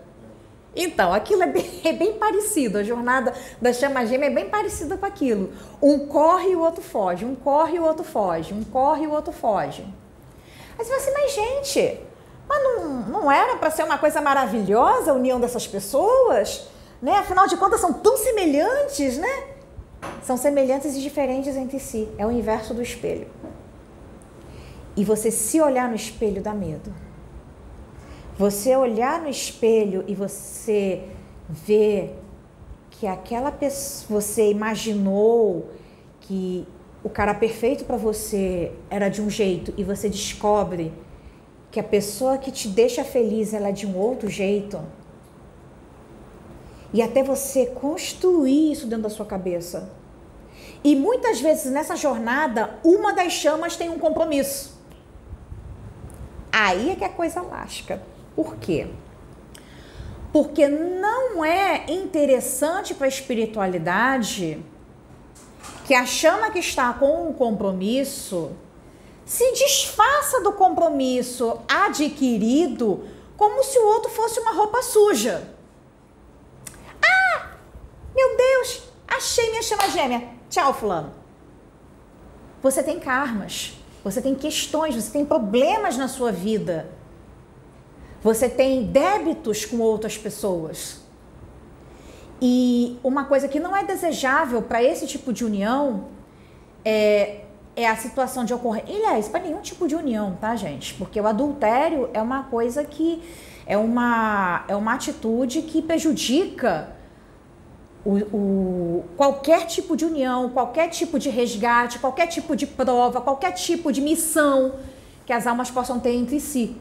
[0.74, 4.96] Então, aquilo é bem, é bem, parecido, a jornada da chama gêmea é bem parecida
[4.96, 5.52] com aquilo.
[5.82, 9.06] Um corre e o outro foge, um corre e o outro foge, um corre e
[9.06, 9.82] o outro foge.
[10.78, 12.00] Aí você fala assim, mas gente,
[12.48, 16.68] mas não, não era para ser uma coisa maravilhosa a união dessas pessoas?
[17.02, 17.12] Né?
[17.12, 19.44] Afinal de contas, são tão semelhantes, né?
[20.22, 22.08] São semelhantes e diferentes entre si.
[22.18, 23.28] É o inverso do espelho.
[24.96, 26.92] E você se olhar no espelho dá medo.
[28.40, 31.04] Você olhar no espelho e você
[31.46, 32.18] ver
[32.88, 35.68] que aquela pessoa, você imaginou
[36.22, 36.66] que
[37.04, 40.90] o cara perfeito para você era de um jeito e você descobre
[41.70, 44.80] que a pessoa que te deixa feliz ela é de um outro jeito.
[46.94, 49.92] E até você construir isso dentro da sua cabeça.
[50.82, 54.80] E muitas vezes nessa jornada, uma das chamas tem um compromisso.
[56.50, 58.00] Aí é que a coisa lasca.
[58.40, 58.86] Por quê?
[60.32, 64.64] Porque não é interessante para a espiritualidade
[65.86, 68.52] que a chama que está com um compromisso
[69.26, 75.46] se desfaça do compromisso adquirido como se o outro fosse uma roupa suja.
[77.02, 77.50] Ah,
[78.16, 80.30] meu Deus, achei minha chama gêmea.
[80.48, 81.12] Tchau, fulano.
[82.62, 86.98] Você tem karmas, você tem questões, você tem problemas na sua vida.
[88.22, 91.00] Você tem débitos com outras pessoas.
[92.40, 96.06] E uma coisa que não é desejável para esse tipo de união
[96.84, 97.40] é,
[97.76, 98.84] é a situação de ocorrer.
[98.86, 100.94] Aliás, para nenhum tipo de união, tá, gente?
[100.94, 103.22] Porque o adultério é uma coisa que
[103.66, 106.88] é uma, é uma atitude que prejudica
[108.04, 113.52] o, o, qualquer tipo de união, qualquer tipo de resgate, qualquer tipo de prova, qualquer
[113.52, 114.74] tipo de missão
[115.26, 116.76] que as almas possam ter entre si.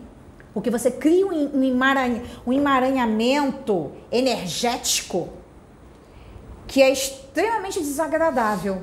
[0.53, 5.29] Porque você cria um, emaranha, um emaranhamento energético
[6.67, 8.81] que é extremamente desagradável.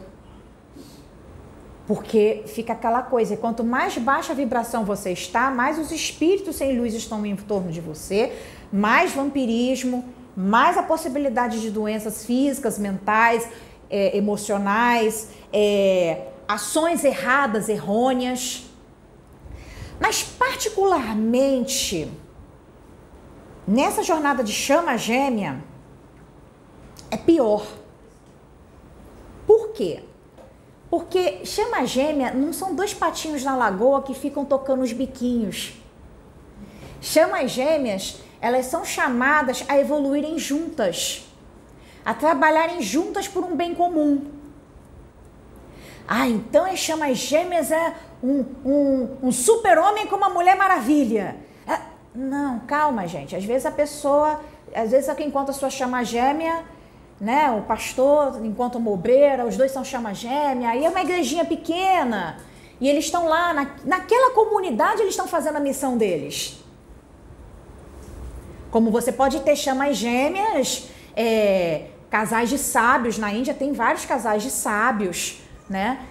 [1.87, 6.57] Porque fica aquela coisa, e quanto mais baixa a vibração você está, mais os espíritos
[6.57, 8.33] sem luz estão em torno de você,
[8.73, 10.05] mais vampirismo,
[10.37, 13.49] mais a possibilidade de doenças físicas, mentais,
[13.89, 18.66] é, emocionais, é, ações erradas, errôneas.
[20.01, 22.11] Mas, particularmente,
[23.67, 25.63] nessa jornada de chama gêmea,
[27.11, 27.67] é pior.
[29.47, 30.03] Por quê?
[30.91, 35.75] Porque chama gêmea não são dois patinhos na lagoa que ficam tocando os biquinhos.
[37.01, 41.27] Chamas gêmeas elas são chamadas a evoluírem juntas,
[42.05, 44.36] a trabalharem juntas por um bem comum.
[46.09, 51.37] Ah, então as chamas gêmeas é um, um, um super-homem com uma mulher maravilha.
[51.67, 51.81] Ah,
[52.15, 53.35] não, calma, gente.
[53.35, 54.41] Às vezes a pessoa,
[54.75, 56.65] às vezes quem encontra a sua chama gêmea,
[57.21, 57.51] né?
[57.51, 62.39] O pastor encontra uma obreira, os dois são chama gêmea, aí é uma igrejinha pequena.
[62.81, 66.63] E eles estão lá, na, naquela comunidade, eles estão fazendo a missão deles.
[68.71, 73.19] Como você pode ter chamas gêmeas, é, casais de sábios.
[73.19, 76.07] Na Índia tem vários casais de sábios, né?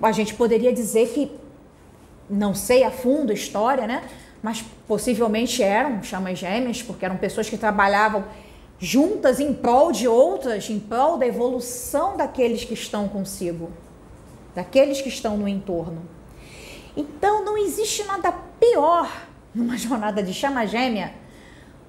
[0.00, 1.30] A gente poderia dizer que,
[2.28, 4.02] não sei a fundo a história, né?
[4.42, 8.24] Mas possivelmente eram chamas gêmeas, porque eram pessoas que trabalhavam
[8.78, 13.70] juntas em prol de outras, em prol da evolução daqueles que estão consigo,
[14.54, 16.02] daqueles que estão no entorno.
[16.96, 19.10] Então não existe nada pior
[19.54, 21.14] numa jornada de chama gêmea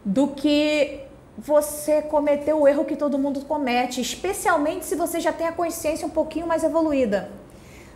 [0.04, 1.02] do que
[1.38, 6.08] você cometer o erro que todo mundo comete, especialmente se você já tem a consciência
[6.08, 7.30] um pouquinho mais evoluída.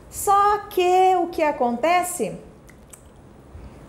[0.09, 2.37] Só que o que acontece?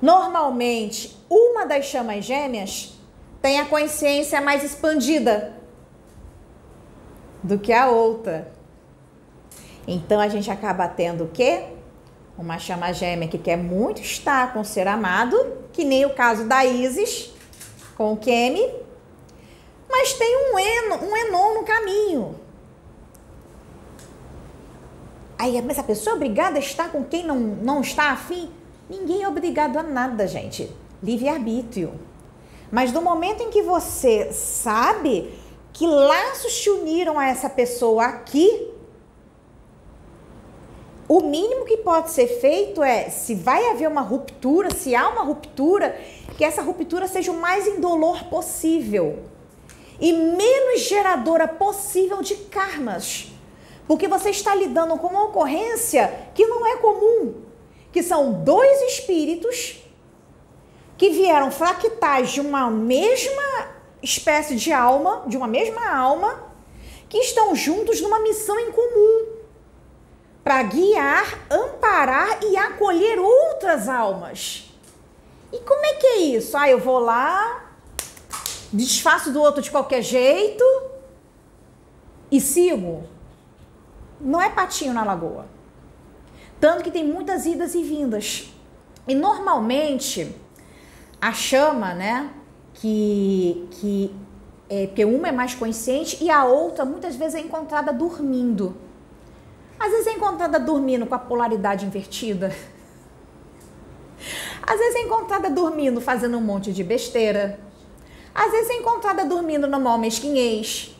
[0.00, 2.98] Normalmente, uma das chamas gêmeas
[3.42, 5.52] tem a consciência mais expandida
[7.42, 8.50] do que a outra.
[9.86, 11.64] Então a gente acaba tendo o quê?
[12.38, 15.36] Uma chama gêmea que quer muito estar com o ser amado,
[15.72, 17.30] que nem o caso da Isis,
[17.96, 18.82] com o Kemi,
[19.92, 22.34] mas tem um Eno, um Enon no caminho.
[25.38, 28.50] Aí, mas a pessoa é obrigada a estar com quem não, não está afim?
[28.88, 30.74] Ninguém é obrigado a nada, gente.
[31.02, 31.92] Livre-arbítrio.
[32.70, 35.38] Mas no momento em que você sabe
[35.74, 38.70] que laços te uniram a essa pessoa aqui,
[41.06, 45.22] o mínimo que pode ser feito é, se vai haver uma ruptura, se há uma
[45.22, 45.94] ruptura,
[46.38, 49.31] que essa ruptura seja o mais indolor possível
[50.02, 53.28] e menos geradora possível de karmas.
[53.86, 57.42] Porque você está lidando com uma ocorrência que não é comum,
[57.92, 59.80] que são dois espíritos
[60.98, 63.70] que vieram fractais de uma mesma
[64.02, 66.50] espécie de alma, de uma mesma alma,
[67.08, 69.36] que estão juntos numa missão em comum
[70.42, 74.68] para guiar, amparar e acolher outras almas.
[75.52, 76.56] E como é que é isso?
[76.56, 77.61] Ah, eu vou lá,
[78.72, 80.64] desfaço do outro de qualquer jeito
[82.30, 83.04] e sigo.
[84.20, 85.46] Não é patinho na lagoa.
[86.60, 88.48] Tanto que tem muitas idas e vindas.
[89.06, 90.34] E normalmente
[91.20, 92.30] a chama, né,
[92.74, 94.14] que, que
[94.70, 98.76] é, porque uma é mais consciente e a outra muitas vezes é encontrada dormindo.
[99.78, 102.54] Às vezes é encontrada dormindo com a polaridade invertida.
[104.64, 107.58] Às vezes é encontrada dormindo fazendo um monte de besteira.
[108.34, 110.94] Às vezes é encontrada dormindo no mal mesquinhez.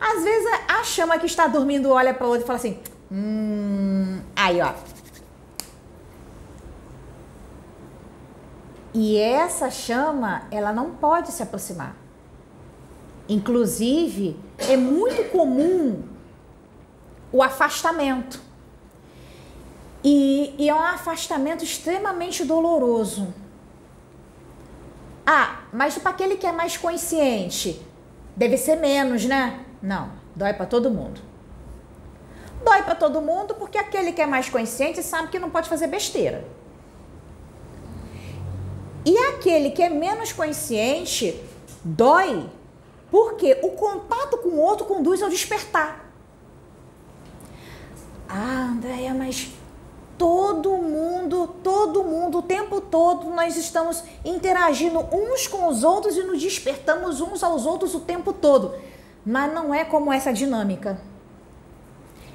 [0.00, 2.78] Às vezes a chama que está dormindo olha para outra e fala assim:
[3.10, 4.20] Hum.
[4.34, 4.72] Aí, ó.
[8.94, 11.96] E essa chama, ela não pode se aproximar.
[13.28, 16.02] Inclusive, é muito comum
[17.30, 18.40] o afastamento.
[20.04, 23.32] E, e, é um afastamento extremamente doloroso.
[25.26, 27.80] Ah, mas para aquele que é mais consciente,
[28.36, 29.64] deve ser menos, né?
[29.80, 31.20] Não, dói para todo mundo.
[32.64, 35.86] Dói para todo mundo porque aquele que é mais consciente sabe que não pode fazer
[35.86, 36.44] besteira.
[39.04, 41.40] E aquele que é menos consciente
[41.84, 42.48] dói
[43.10, 46.08] porque o contato com o outro conduz ao despertar.
[48.28, 49.50] Ah, Andréia, mas
[50.22, 56.22] todo mundo, todo mundo, o tempo todo nós estamos interagindo uns com os outros e
[56.22, 58.72] nos despertamos uns aos outros o tempo todo.
[59.26, 61.00] Mas não é como essa dinâmica.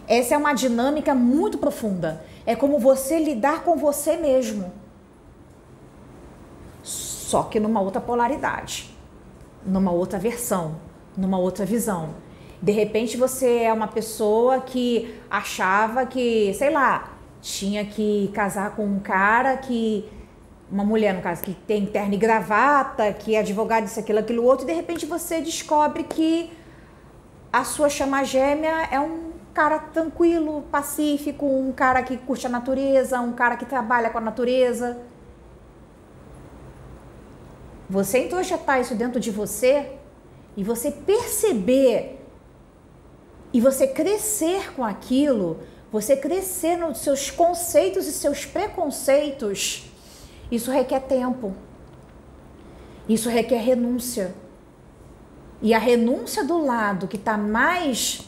[0.05, 2.25] Essa é uma dinâmica muito profunda.
[2.45, 4.69] É como você lidar com você mesmo.
[6.83, 8.93] Só que numa outra polaridade,
[9.65, 10.75] numa outra versão,
[11.15, 12.15] numa outra visão.
[12.61, 18.85] De repente você é uma pessoa que achava que, sei lá, tinha que casar com
[18.85, 20.09] um cara que
[20.69, 24.43] uma mulher, no caso, que tem terno e gravata, que é advogado, isso, aquilo, aquilo
[24.43, 26.51] outro, e de repente você descobre que
[27.51, 33.19] a sua chama gêmea é um cara tranquilo, pacífico, um cara que curte a natureza,
[33.21, 34.97] um cara que trabalha com a natureza.
[37.89, 39.93] Você introjetar isso dentro de você
[40.55, 42.19] e você perceber
[43.53, 45.59] e você crescer com aquilo,
[46.01, 49.85] você crescer nos seus conceitos e seus preconceitos,
[50.51, 51.55] isso requer tempo.
[53.09, 54.35] Isso requer renúncia.
[55.59, 58.21] E a renúncia do lado que está mais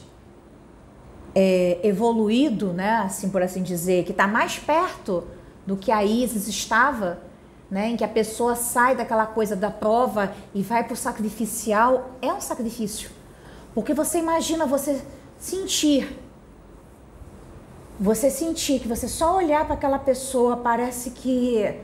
[1.35, 5.27] é, evoluído, né, assim por assim dizer, que está mais perto
[5.63, 7.19] do que a Isis estava,
[7.69, 12.15] né, em que a pessoa sai daquela coisa da prova e vai para o sacrificial,
[12.19, 13.11] é um sacrifício.
[13.75, 14.99] Porque você imagina você
[15.37, 16.17] sentir,
[17.99, 21.81] você sentir que você só olhar para aquela pessoa parece que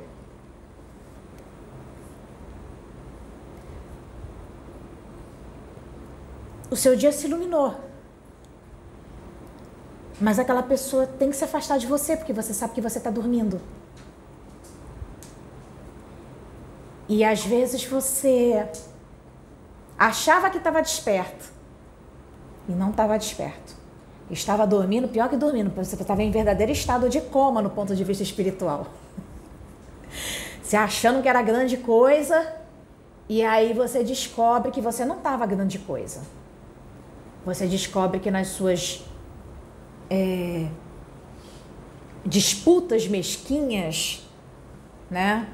[6.72, 7.76] o seu dia se iluminou.
[10.22, 13.09] Mas aquela pessoa tem que se afastar de você, porque você sabe que você está
[13.09, 13.59] dormindo.
[17.09, 18.68] E às vezes você
[19.97, 21.51] achava que estava desperto
[22.70, 23.84] e não estava desperto.
[24.30, 28.03] Estava dormindo, pior que dormindo, você estava em verdadeiro estado de coma no ponto de
[28.03, 28.88] vista espiritual.
[30.63, 32.53] Se achando que era grande coisa,
[33.30, 36.21] e aí você descobre que você não estava grande coisa.
[37.45, 39.03] Você descobre que nas suas
[40.09, 40.67] é,
[42.26, 44.28] disputas mesquinhas,
[45.09, 45.47] né?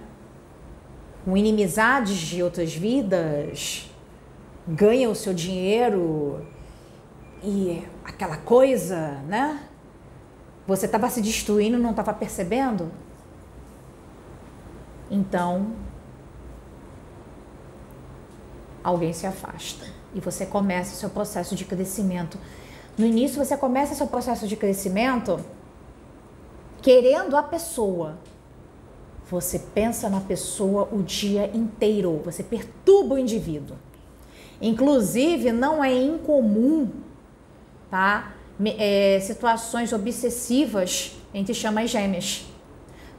[1.25, 3.89] Com inimizades de outras vidas,
[4.67, 6.45] ganha o seu dinheiro
[7.43, 9.67] e aquela coisa, né?
[10.67, 12.91] Você estava se destruindo, não estava percebendo?
[15.09, 15.73] Então,
[18.83, 22.37] alguém se afasta e você começa o seu processo de crescimento
[22.97, 25.39] no início você começa seu processo de crescimento
[26.81, 28.17] querendo a pessoa.
[29.29, 33.77] Você pensa na pessoa o dia inteiro, você perturba o indivíduo.
[34.61, 36.91] Inclusive, não é incomum,
[37.91, 38.33] tá?
[38.77, 42.45] é, situações obsessivas entre chamas gêmeas.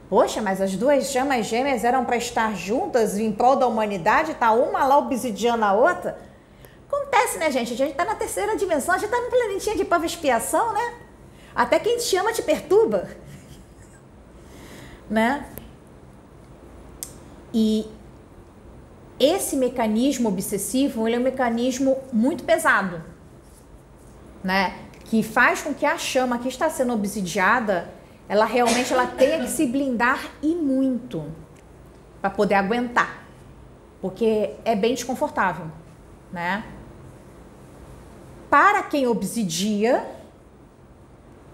[0.09, 4.51] Poxa, mas as duas chamas gêmeas eram para estar juntas em prol da humanidade, tá
[4.51, 6.17] uma lá obsidiando a outra?
[6.87, 7.73] Acontece, né, gente?
[7.73, 10.93] A gente tá na terceira dimensão, a gente tá no planetinha de prova expiação, né?
[11.55, 13.07] Até quem te chama te perturba.
[15.09, 15.45] Né?
[17.53, 17.85] E
[19.19, 23.03] esse mecanismo obsessivo, ele é um mecanismo muito pesado,
[24.43, 24.75] né?
[25.05, 27.89] Que faz com que a chama que está sendo obsidiada,
[28.27, 31.23] ela realmente ela tenha que se blindar e muito
[32.21, 33.25] para poder aguentar.
[34.01, 35.65] Porque é bem desconfortável,
[36.31, 36.63] né?
[38.49, 40.05] Para quem obsidia,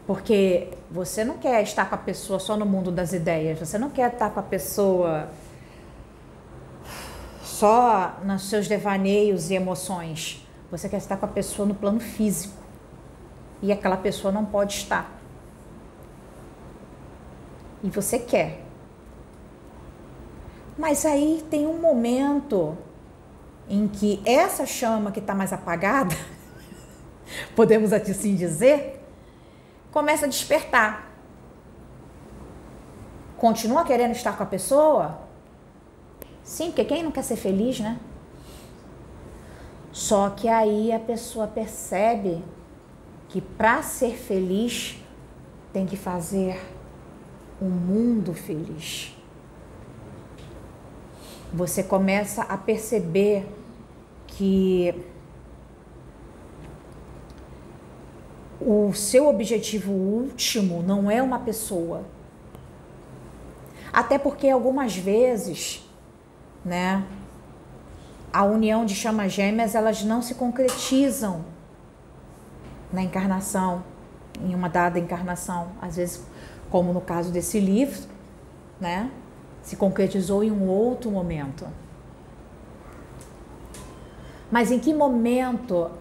[0.06, 3.90] porque você não quer estar com a pessoa só no mundo das ideias, você não
[3.90, 5.30] quer estar com a pessoa
[7.44, 10.46] só nos seus devaneios e emoções.
[10.72, 12.59] Você quer estar com a pessoa no plano físico.
[13.62, 15.20] E aquela pessoa não pode estar.
[17.84, 18.64] E você quer.
[20.78, 22.78] Mas aí tem um momento
[23.70, 26.16] em que essa chama que está mais apagada,
[27.56, 29.06] podemos assim dizer,
[29.92, 31.10] começa a despertar.
[33.38, 35.20] Continua querendo estar com a pessoa?
[36.44, 38.00] Sim, porque quem não quer ser feliz, né?
[39.92, 42.44] Só que aí a pessoa percebe
[43.30, 44.98] que para ser feliz
[45.72, 46.60] tem que fazer
[47.62, 49.16] um mundo feliz.
[51.54, 53.48] Você começa a perceber
[54.28, 54.94] que
[58.60, 62.04] o seu objetivo último não é uma pessoa.
[63.94, 65.88] Até porque algumas vezes,
[66.66, 67.06] né,
[68.34, 71.46] a união de chamas gêmeas, elas não se concretizam
[72.92, 73.84] na encarnação,
[74.42, 76.24] em uma dada encarnação, às vezes,
[76.70, 78.02] como no caso desse livro,
[78.80, 79.12] né,
[79.62, 81.68] se concretizou em um outro momento.
[84.52, 85.92] Mas em que momento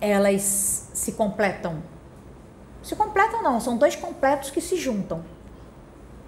[0.00, 1.82] elas se completam.
[2.82, 5.22] Se completam não, são dois completos que se juntam.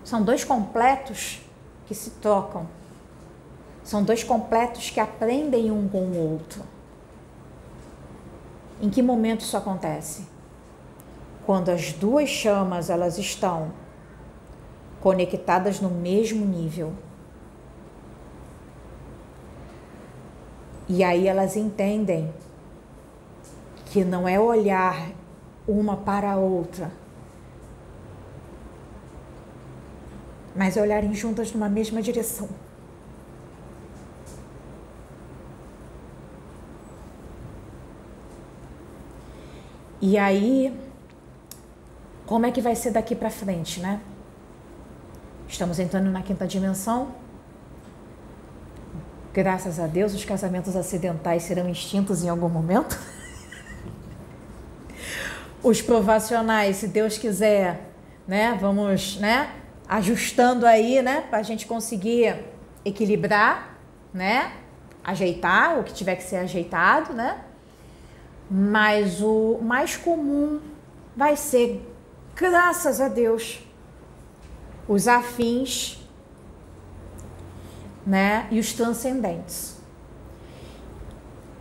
[0.05, 1.41] São dois completos
[1.87, 2.67] que se trocam.
[3.83, 6.63] São dois completos que aprendem um com o outro.
[8.81, 10.27] Em que momento isso acontece?
[11.45, 13.73] Quando as duas chamas elas estão
[15.01, 16.93] conectadas no mesmo nível.
[20.89, 22.33] E aí elas entendem
[23.87, 25.11] que não é olhar
[25.67, 26.91] uma para a outra,
[30.55, 32.49] mas é olharem juntas numa mesma direção.
[40.11, 40.75] E aí,
[42.25, 44.01] como é que vai ser daqui para frente, né?
[45.47, 47.09] Estamos entrando na quinta dimensão.
[49.35, 52.99] Graças a Deus, os casamentos acidentais serão extintos em algum momento.
[55.63, 57.91] os provacionais, se Deus quiser,
[58.27, 58.57] né?
[58.59, 59.53] Vamos, né?
[59.87, 61.21] Ajustando aí, né?
[61.29, 62.47] Para a gente conseguir
[62.83, 63.77] equilibrar,
[64.15, 64.55] né?
[65.05, 67.45] Ajeitar o que tiver que ser ajeitado, né?
[68.51, 70.61] Mas o mais comum
[71.17, 71.87] vai ser,
[72.35, 73.61] graças a Deus,
[74.89, 75.99] os afins,
[78.07, 78.49] né?
[78.51, 79.77] E os transcendentes.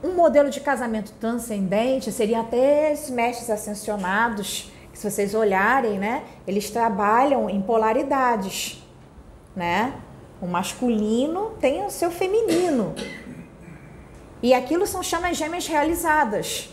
[0.02, 6.24] Um modelo de casamento transcendente seria até os mestres ascensionados, que se vocês olharem, né,
[6.48, 8.82] eles trabalham em polaridades,
[9.56, 9.94] né?
[10.42, 12.96] O masculino tem o seu feminino.
[14.42, 16.70] E aquilo são chamas gêmeas realizadas.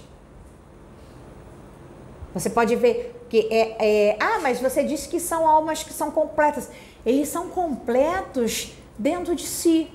[2.35, 3.77] Você pode ver que é,
[4.11, 6.69] é, ah, mas você disse que são almas que são completas.
[7.07, 9.89] Eles são completos dentro de si.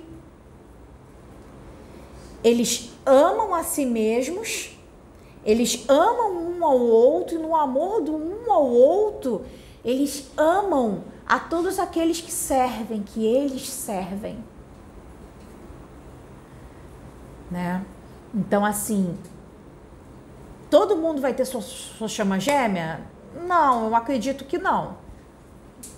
[2.42, 4.78] Eles amam a si mesmos,
[5.46, 9.46] eles amam um ao outro, e no amor do um ao outro,
[9.84, 14.42] eles amam a todos aqueles que servem, que eles servem.
[17.52, 17.86] Né?
[18.34, 19.18] Então, assim,
[20.70, 23.02] todo mundo vai ter sua, sua chama gêmea?
[23.48, 24.98] Não, eu acredito que não.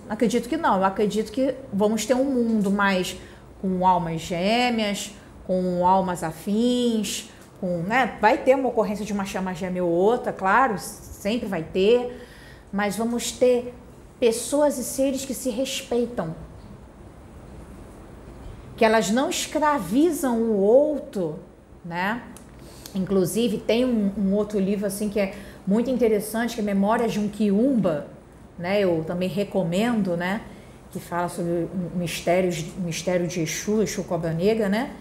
[0.09, 0.77] Acredito que não.
[0.77, 3.17] Eu acredito que vamos ter um mundo mais
[3.61, 5.13] com almas gêmeas,
[5.45, 10.33] com almas afins, com, né, vai ter uma ocorrência de uma chama gêmea ou outra,
[10.33, 12.27] claro, sempre vai ter,
[12.73, 13.73] mas vamos ter
[14.19, 16.35] pessoas e seres que se respeitam,
[18.75, 21.39] que elas não escravizam o outro,
[21.85, 22.23] né?
[22.93, 25.33] Inclusive, tem um, um, outro livro assim que é
[25.65, 28.07] muito interessante, que é Memórias de um Quiumba,
[28.57, 28.81] né?
[28.81, 30.41] Eu também recomendo, né?
[30.91, 34.91] Que fala sobre o mistério, o mistério de Exu, Exu Cobra Negra, né?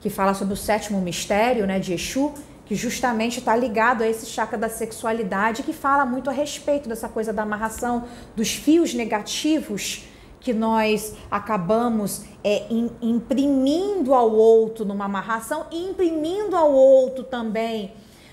[0.00, 1.78] Que fala sobre o sétimo mistério, né?
[1.78, 2.32] De Exu,
[2.66, 7.08] que justamente está ligado a esse chakra da sexualidade, que fala muito a respeito dessa
[7.08, 8.04] coisa da amarração,
[8.36, 10.04] dos fios negativos
[10.40, 12.66] que nós acabamos é,
[13.02, 17.92] imprimindo ao outro numa amarração e imprimindo ao outro também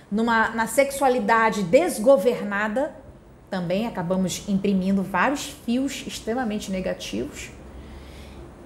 [0.10, 2.95] numa, na sexualidade desgovernada,
[3.49, 7.51] também acabamos imprimindo vários fios extremamente negativos.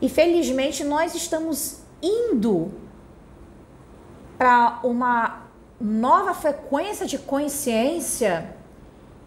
[0.02, 2.72] E felizmente nós estamos indo
[4.38, 5.44] para uma
[5.80, 8.56] nova frequência de consciência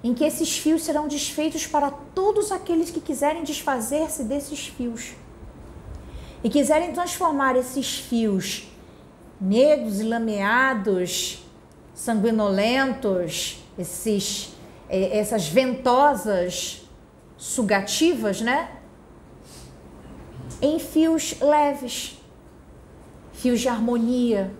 [0.02, 5.12] em que esses fios serão desfeitos para todos aqueles que quiserem desfazer-se desses fios
[6.42, 8.68] e quiserem transformar esses fios
[9.40, 11.44] negros e lameados,
[11.94, 14.54] sanguinolentos, esses,
[14.88, 16.82] eh, essas ventosas
[17.36, 18.70] sugativas, né?
[20.60, 22.20] Em fios leves,
[23.32, 24.52] fios de harmonia,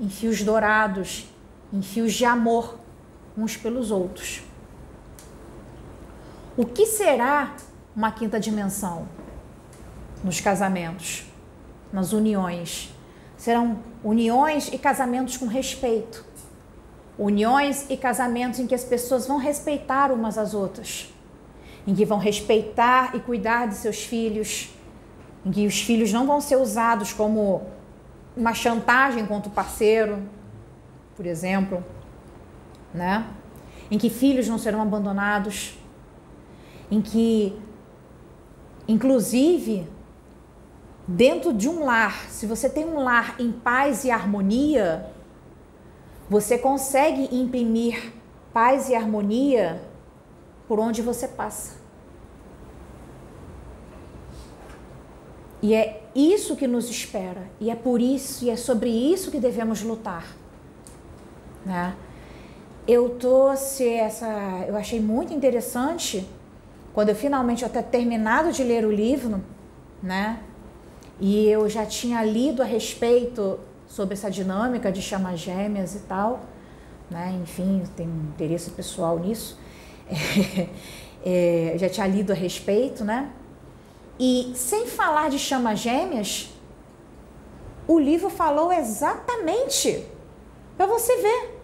[0.00, 1.26] em fios dourados,
[1.72, 2.78] em fios de amor
[3.36, 4.42] uns pelos outros.
[6.56, 7.54] O que será
[7.94, 9.08] uma quinta dimensão
[10.24, 11.24] nos casamentos,
[11.92, 12.92] nas uniões?
[13.36, 16.24] Serão uniões e casamentos com respeito.
[17.16, 21.12] Uniões e casamentos em que as pessoas vão respeitar umas às outras,
[21.86, 24.70] em que vão respeitar e cuidar de seus filhos,
[25.46, 27.62] em que os filhos não vão ser usados como
[28.36, 30.20] uma chantagem contra o parceiro,
[31.16, 31.84] por exemplo,
[32.92, 33.24] né?
[33.90, 35.79] Em que filhos não serão abandonados,
[36.90, 37.56] em que,
[38.88, 39.86] inclusive,
[41.06, 45.10] dentro de um lar, se você tem um lar em paz e harmonia,
[46.28, 48.12] você consegue imprimir
[48.52, 49.82] paz e harmonia
[50.66, 51.78] por onde você passa.
[55.62, 59.38] E é isso que nos espera, e é por isso, e é sobre isso que
[59.38, 60.24] devemos lutar.
[61.64, 61.94] Né?
[62.86, 64.26] Eu trouxe essa,
[64.66, 66.26] eu achei muito interessante
[66.92, 69.42] quando eu finalmente até terminado de ler o livro,
[70.02, 70.40] né?
[71.20, 76.40] E eu já tinha lido a respeito sobre essa dinâmica de chamas gêmeas e tal,
[77.10, 77.38] né?
[77.42, 79.58] Enfim, tem interesse pessoal nisso.
[81.22, 83.30] É, já tinha lido a respeito, né?
[84.18, 86.48] E sem falar de chamas gêmeas,
[87.86, 90.02] o livro falou exatamente
[90.78, 91.60] para você ver.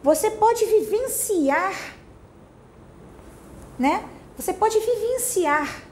[0.00, 1.95] Você pode vivenciar
[3.78, 4.08] né?
[4.36, 5.82] Você pode vivenciar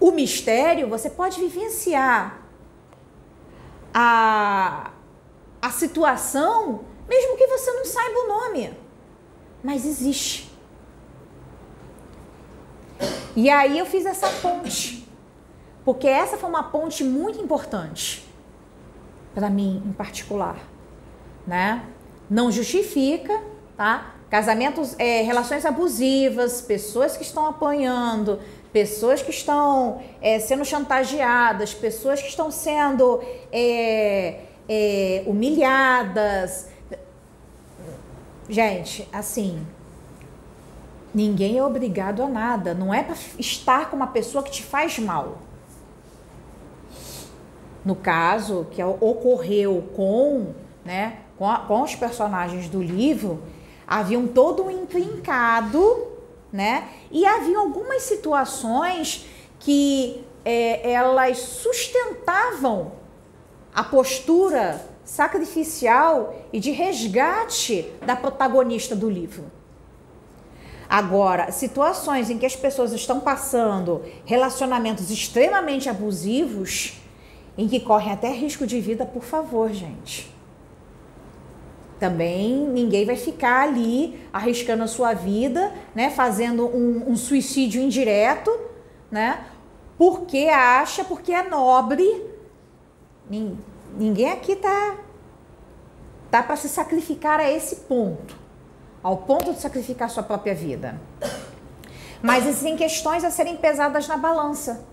[0.00, 2.42] o mistério, você pode vivenciar
[3.92, 4.92] a,
[5.60, 8.72] a situação, mesmo que você não saiba o nome,
[9.62, 10.48] mas existe.
[13.34, 15.08] E aí eu fiz essa ponte,
[15.84, 18.26] porque essa foi uma ponte muito importante
[19.34, 20.58] para mim em particular,
[21.46, 21.84] né?
[22.28, 23.40] Não justifica,
[23.76, 24.14] tá?
[24.30, 28.38] Casamentos, é, relações abusivas, pessoas que estão apanhando,
[28.72, 36.68] pessoas que estão é, sendo chantageadas, pessoas que estão sendo é, é humilhadas.
[38.50, 39.66] Gente, assim,
[41.14, 42.74] ninguém é obrigado a nada.
[42.74, 45.38] Não é para estar com uma pessoa que te faz mal.
[47.82, 50.52] No caso que ocorreu com,
[50.84, 53.42] né, com, a, com os personagens do livro,
[53.88, 56.06] havia um todo um intrincado,
[56.52, 56.90] né?
[57.10, 59.26] E havia algumas situações
[59.58, 62.92] que é, elas sustentavam
[63.74, 69.44] a postura sacrificial e de resgate da protagonista do livro.
[70.86, 76.94] Agora, situações em que as pessoas estão passando relacionamentos extremamente abusivos,
[77.56, 80.37] em que correm até risco de vida, por favor, gente
[81.98, 88.50] também ninguém vai ficar ali arriscando a sua vida, né, fazendo um, um suicídio indireto,
[89.10, 89.44] né,
[89.96, 92.06] porque acha, porque é nobre.
[93.96, 94.96] Ninguém aqui tá
[96.30, 98.36] tá para se sacrificar a esse ponto,
[99.02, 101.00] ao ponto de sacrificar sua própria vida.
[102.22, 104.84] Mas existem questões a serem pesadas na balança.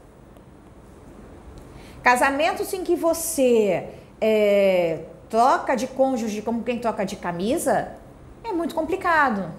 [2.02, 3.90] Casamentos em que você
[4.22, 7.94] é, troca de cônjuge como quem troca de camisa
[8.44, 9.52] é muito complicado.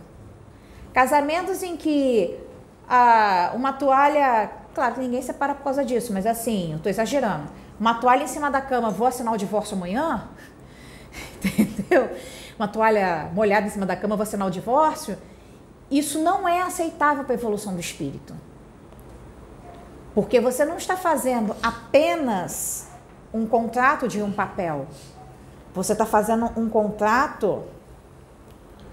[0.93, 2.39] Casamentos em que
[3.55, 7.49] uma toalha, claro que ninguém separa por causa disso, mas assim, eu estou exagerando.
[7.79, 10.29] Uma toalha em cima da cama, vou assinar o divórcio amanhã?
[11.45, 12.09] entendeu?
[12.59, 15.19] Uma toalha molhada em cima da cama, você assinar o divórcio.
[15.91, 18.35] Isso não é aceitável para a evolução do espírito.
[20.15, 22.89] Porque você não está fazendo apenas
[23.33, 24.87] um contrato de um papel.
[25.77, 27.63] Você está fazendo um contrato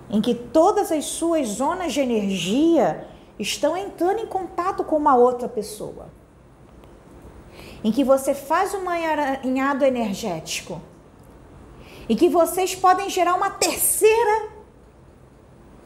[0.09, 3.07] em que todas as suas zonas de energia
[3.39, 6.09] estão entrando em contato com uma outra pessoa.
[7.81, 10.81] Em que você faz um emaranhado energético.
[12.09, 14.49] E que vocês podem gerar uma terceira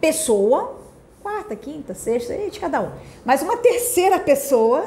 [0.02, 0.80] pessoa,
[1.22, 2.92] quarta, quinta, sexta, de cada um,
[3.24, 4.84] mas uma terceira pessoa.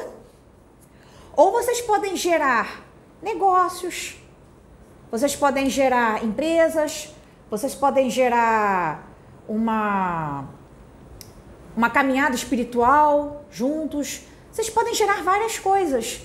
[1.37, 2.83] Ou vocês podem gerar
[3.23, 4.20] negócios,
[5.11, 7.13] vocês podem gerar empresas,
[7.51, 9.09] vocês podem gerar
[9.49, 10.45] uma
[11.77, 14.23] uma caminhada espiritual juntos.
[14.53, 16.23] Vocês podem gerar várias coisas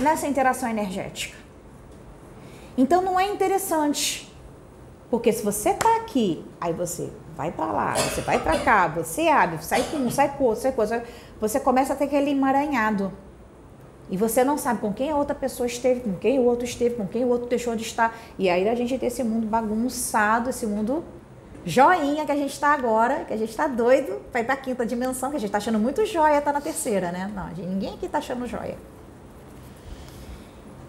[0.00, 1.36] nessa interação energética.
[2.76, 4.30] Então não é interessante.
[5.10, 9.28] Porque se você tá aqui, aí você vai para lá, você vai para cá, você
[9.28, 11.02] abre, sai com um, sai com outro, sai com outro,
[11.38, 13.12] você começa a ter aquele emaranhado.
[14.12, 16.96] E você não sabe com quem a outra pessoa esteve, com quem o outro esteve,
[16.96, 18.14] com quem o outro deixou de estar.
[18.38, 21.02] E aí a gente tem esse mundo bagunçado, esse mundo
[21.64, 24.58] joinha que a gente está agora, que a gente está doido para ir para a
[24.58, 27.32] quinta dimensão, que a gente está achando muito joia, está na terceira, né?
[27.34, 28.76] Não, ninguém aqui está achando joia.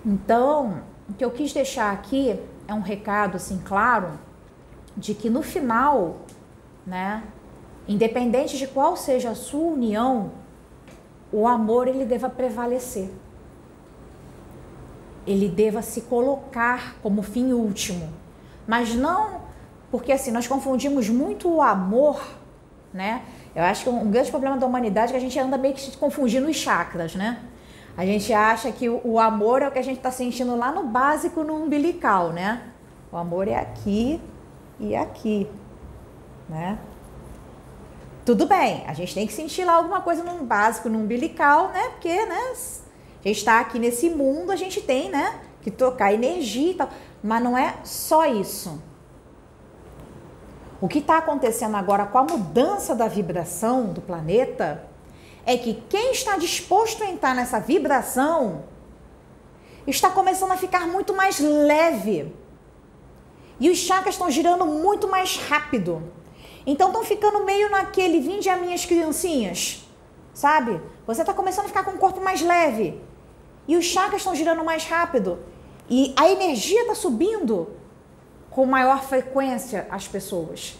[0.05, 4.19] Então, o que eu quis deixar aqui é um recado assim claro
[4.97, 6.17] de que no final,
[6.85, 7.23] né,
[7.87, 10.42] independente de qual seja a sua união,
[11.33, 13.09] o amor ele deva prevalecer.
[15.25, 18.07] Ele deva se colocar como fim último,
[18.67, 19.41] mas não
[19.89, 22.19] porque assim, nós confundimos muito o amor,
[22.91, 23.21] né?
[23.55, 25.97] Eu acho que um grande problema da humanidade é que a gente anda meio que
[25.97, 27.39] confundindo os chakras, né?
[27.95, 30.87] A gente acha que o, amor é o que a gente está sentindo lá no
[30.87, 32.63] básico, no umbilical, né?
[33.11, 34.19] O amor é aqui
[34.79, 35.47] e aqui,
[36.49, 36.79] né?
[38.25, 41.89] Tudo bem, a gente tem que sentir lá alguma coisa no básico, no umbilical, né?
[41.89, 42.53] Porque, né?
[42.53, 45.41] A gente está aqui nesse mundo, a gente tem, né?
[45.61, 46.89] Que tocar energia e tal.
[47.21, 48.81] Mas não é só isso.
[50.79, 54.85] O que está acontecendo agora com a mudança da vibração do planeta
[55.45, 58.63] é que quem está disposto a entrar nessa vibração
[59.85, 62.33] está começando a ficar muito mais leve.
[63.59, 66.01] E os chakras estão girando muito mais rápido.
[66.65, 69.83] Então estão ficando meio naquele vinde a minhas criancinhas,
[70.33, 70.81] sabe?
[71.05, 73.01] Você está começando a ficar com o corpo mais leve.
[73.67, 75.39] E os chakras estão girando mais rápido.
[75.89, 77.69] E a energia está subindo
[78.49, 80.75] com maior frequência as pessoas.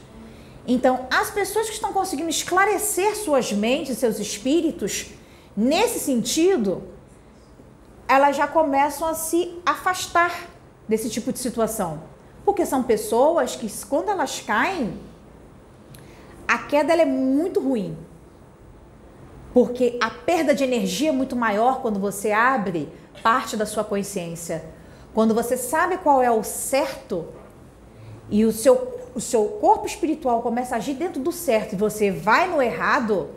[0.65, 5.07] Então, as pessoas que estão conseguindo esclarecer suas mentes, seus espíritos,
[5.55, 6.83] nesse sentido,
[8.07, 10.47] elas já começam a se afastar
[10.87, 12.03] desse tipo de situação.
[12.45, 14.97] Porque são pessoas que, quando elas caem,
[16.47, 17.97] a queda é muito ruim.
[19.53, 22.89] Porque a perda de energia é muito maior quando você abre
[23.21, 24.65] parte da sua consciência.
[25.13, 27.27] Quando você sabe qual é o certo
[28.29, 32.09] e o seu, o seu corpo espiritual começa a agir dentro do certo e você
[32.09, 33.29] vai no errado,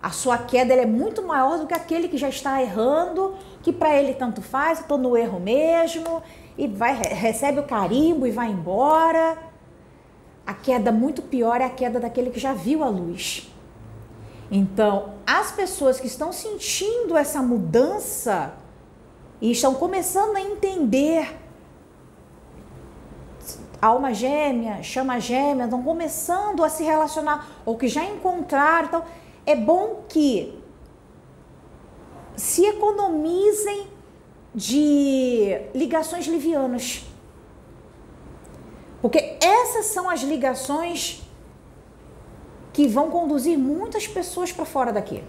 [0.00, 3.94] a sua queda é muito maior do que aquele que já está errando, que para
[3.96, 6.22] ele tanto faz, estou no erro mesmo,
[6.56, 9.36] e vai recebe o carimbo e vai embora.
[10.50, 13.48] A queda muito pior é a queda daquele que já viu a luz.
[14.50, 18.54] Então, as pessoas que estão sentindo essa mudança
[19.40, 21.38] e estão começando a entender
[23.80, 28.88] alma gêmea, chama gêmea, estão começando a se relacionar, ou que já encontraram.
[28.88, 29.04] Então,
[29.46, 30.60] é bom que
[32.34, 33.86] se economizem
[34.52, 37.04] de ligações livianas.
[39.00, 41.22] Porque essas são as ligações
[42.72, 45.24] que vão conduzir muitas pessoas para fora daqui.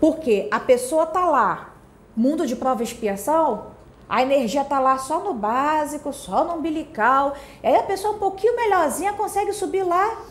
[0.00, 1.74] Porque a pessoa tá lá,
[2.16, 7.34] mundo de prova e expiação, a energia tá lá só no básico, só no umbilical.
[7.62, 10.22] E aí a pessoa um pouquinho melhorzinha consegue subir lá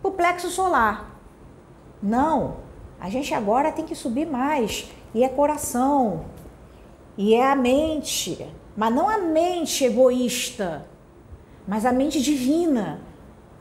[0.00, 1.10] pro plexo solar.
[2.02, 2.56] Não,
[2.98, 4.90] a gente agora tem que subir mais.
[5.14, 6.24] E é coração.
[7.16, 8.48] E é a mente.
[8.76, 10.86] Mas não a mente egoísta,
[11.66, 13.00] mas a mente divina.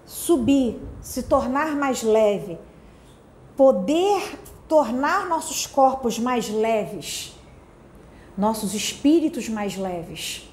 [0.05, 2.59] Subir, se tornar mais leve.
[3.57, 4.38] Poder
[4.68, 7.36] tornar nossos corpos mais leves
[8.38, 10.49] nossos espíritos mais leves.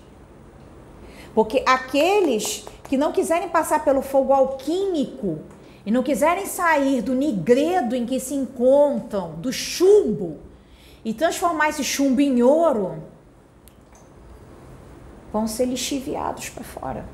[1.34, 5.40] Porque aqueles que não quiserem passar pelo fogo alquímico
[5.84, 10.38] e não quiserem sair do nigredo em que se encontram, do chumbo,
[11.04, 13.02] e transformar esse chumbo em ouro,
[15.32, 17.04] vão ser lixiviados para fora.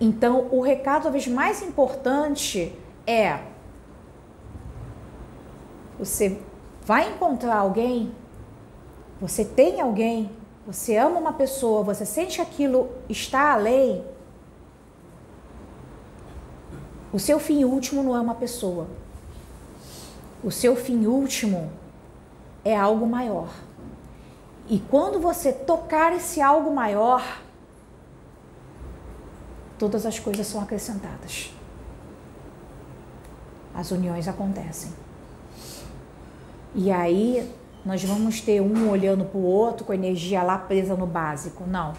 [0.00, 2.74] Então, o recado talvez mais importante
[3.06, 3.40] é:
[5.98, 6.40] você
[6.84, 8.12] vai encontrar alguém,
[9.20, 10.30] você tem alguém,
[10.66, 14.04] você ama uma pessoa, você sente que aquilo está além.
[17.12, 18.88] O seu fim último não é uma pessoa.
[20.44, 21.70] O seu fim último
[22.62, 23.48] é algo maior.
[24.68, 27.40] E quando você tocar esse algo maior,
[29.78, 31.52] todas as coisas são acrescentadas.
[33.74, 34.90] As uniões acontecem.
[36.74, 37.52] E aí
[37.84, 41.64] nós vamos ter um olhando para o outro com a energia lá presa no básico.
[41.64, 41.92] Não.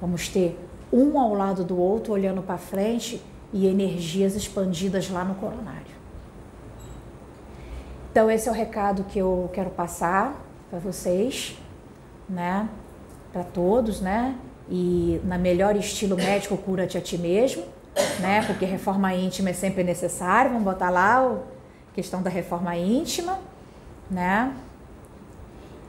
[0.00, 0.58] Vamos ter
[0.92, 5.98] um ao lado do outro olhando para frente e energias expandidas lá no coronário.
[8.10, 10.34] Então esse é o recado que eu quero passar
[10.68, 11.56] para vocês,
[12.28, 12.68] né?
[13.32, 14.36] Para todos, né?
[14.70, 17.64] e na melhor estilo médico cura-te a ti mesmo,
[18.20, 18.44] né?
[18.46, 20.50] Porque reforma íntima é sempre necessário.
[20.50, 23.38] Vamos botar lá a questão da reforma íntima,
[24.10, 24.54] né?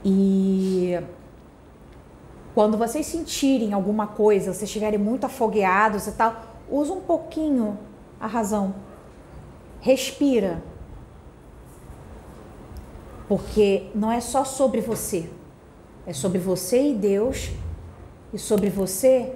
[0.04, 0.98] E
[2.56, 7.78] quando vocês sentirem alguma coisa, vocês estiverem muito afogueados e tal, usa um pouquinho
[8.20, 8.74] a razão.
[9.82, 10.64] Respira.
[13.28, 15.30] Porque não é só sobre você.
[16.10, 17.51] É sobre você e Deus
[18.34, 19.36] e sobre você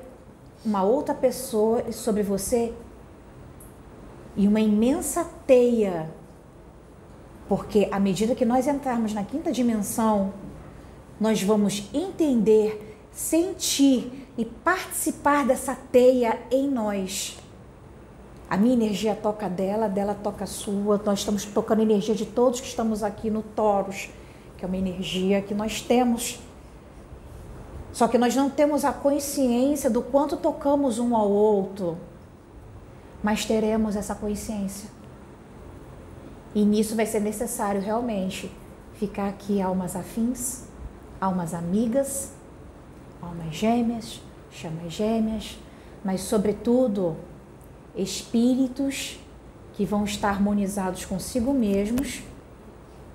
[0.65, 2.74] uma outra pessoa e sobre você
[4.36, 6.09] e uma imensa teia.
[7.47, 10.34] Porque à medida que nós entrarmos na quinta dimensão,
[11.19, 17.38] nós vamos entender, sentir e participar dessa teia em nós.
[18.49, 20.99] A minha energia toca dela, dela toca a sua.
[21.05, 24.09] Nós estamos tocando a energia de todos que estamos aqui no Toros,
[24.57, 26.39] que é uma energia que nós temos
[27.94, 31.96] só que nós não temos a consciência do quanto tocamos um ao outro,
[33.22, 34.89] mas teremos essa consciência.
[36.56, 38.52] E nisso vai ser necessário realmente
[38.96, 40.64] ficar aqui almas afins,
[41.22, 42.34] almas amigas,
[43.22, 44.20] almas gêmeas,
[44.50, 45.60] chamas gêmeas,
[46.04, 47.16] mas sobretudo
[47.96, 49.20] espíritos
[49.74, 52.24] que vão estar harmonizados consigo mesmos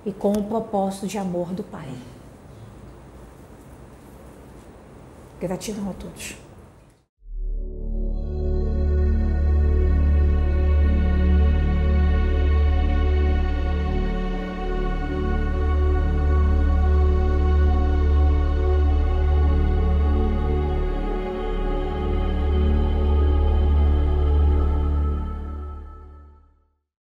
[0.05, 1.89] e com o propósito de amor do Pai.
[5.39, 6.48] Gratidão a todos.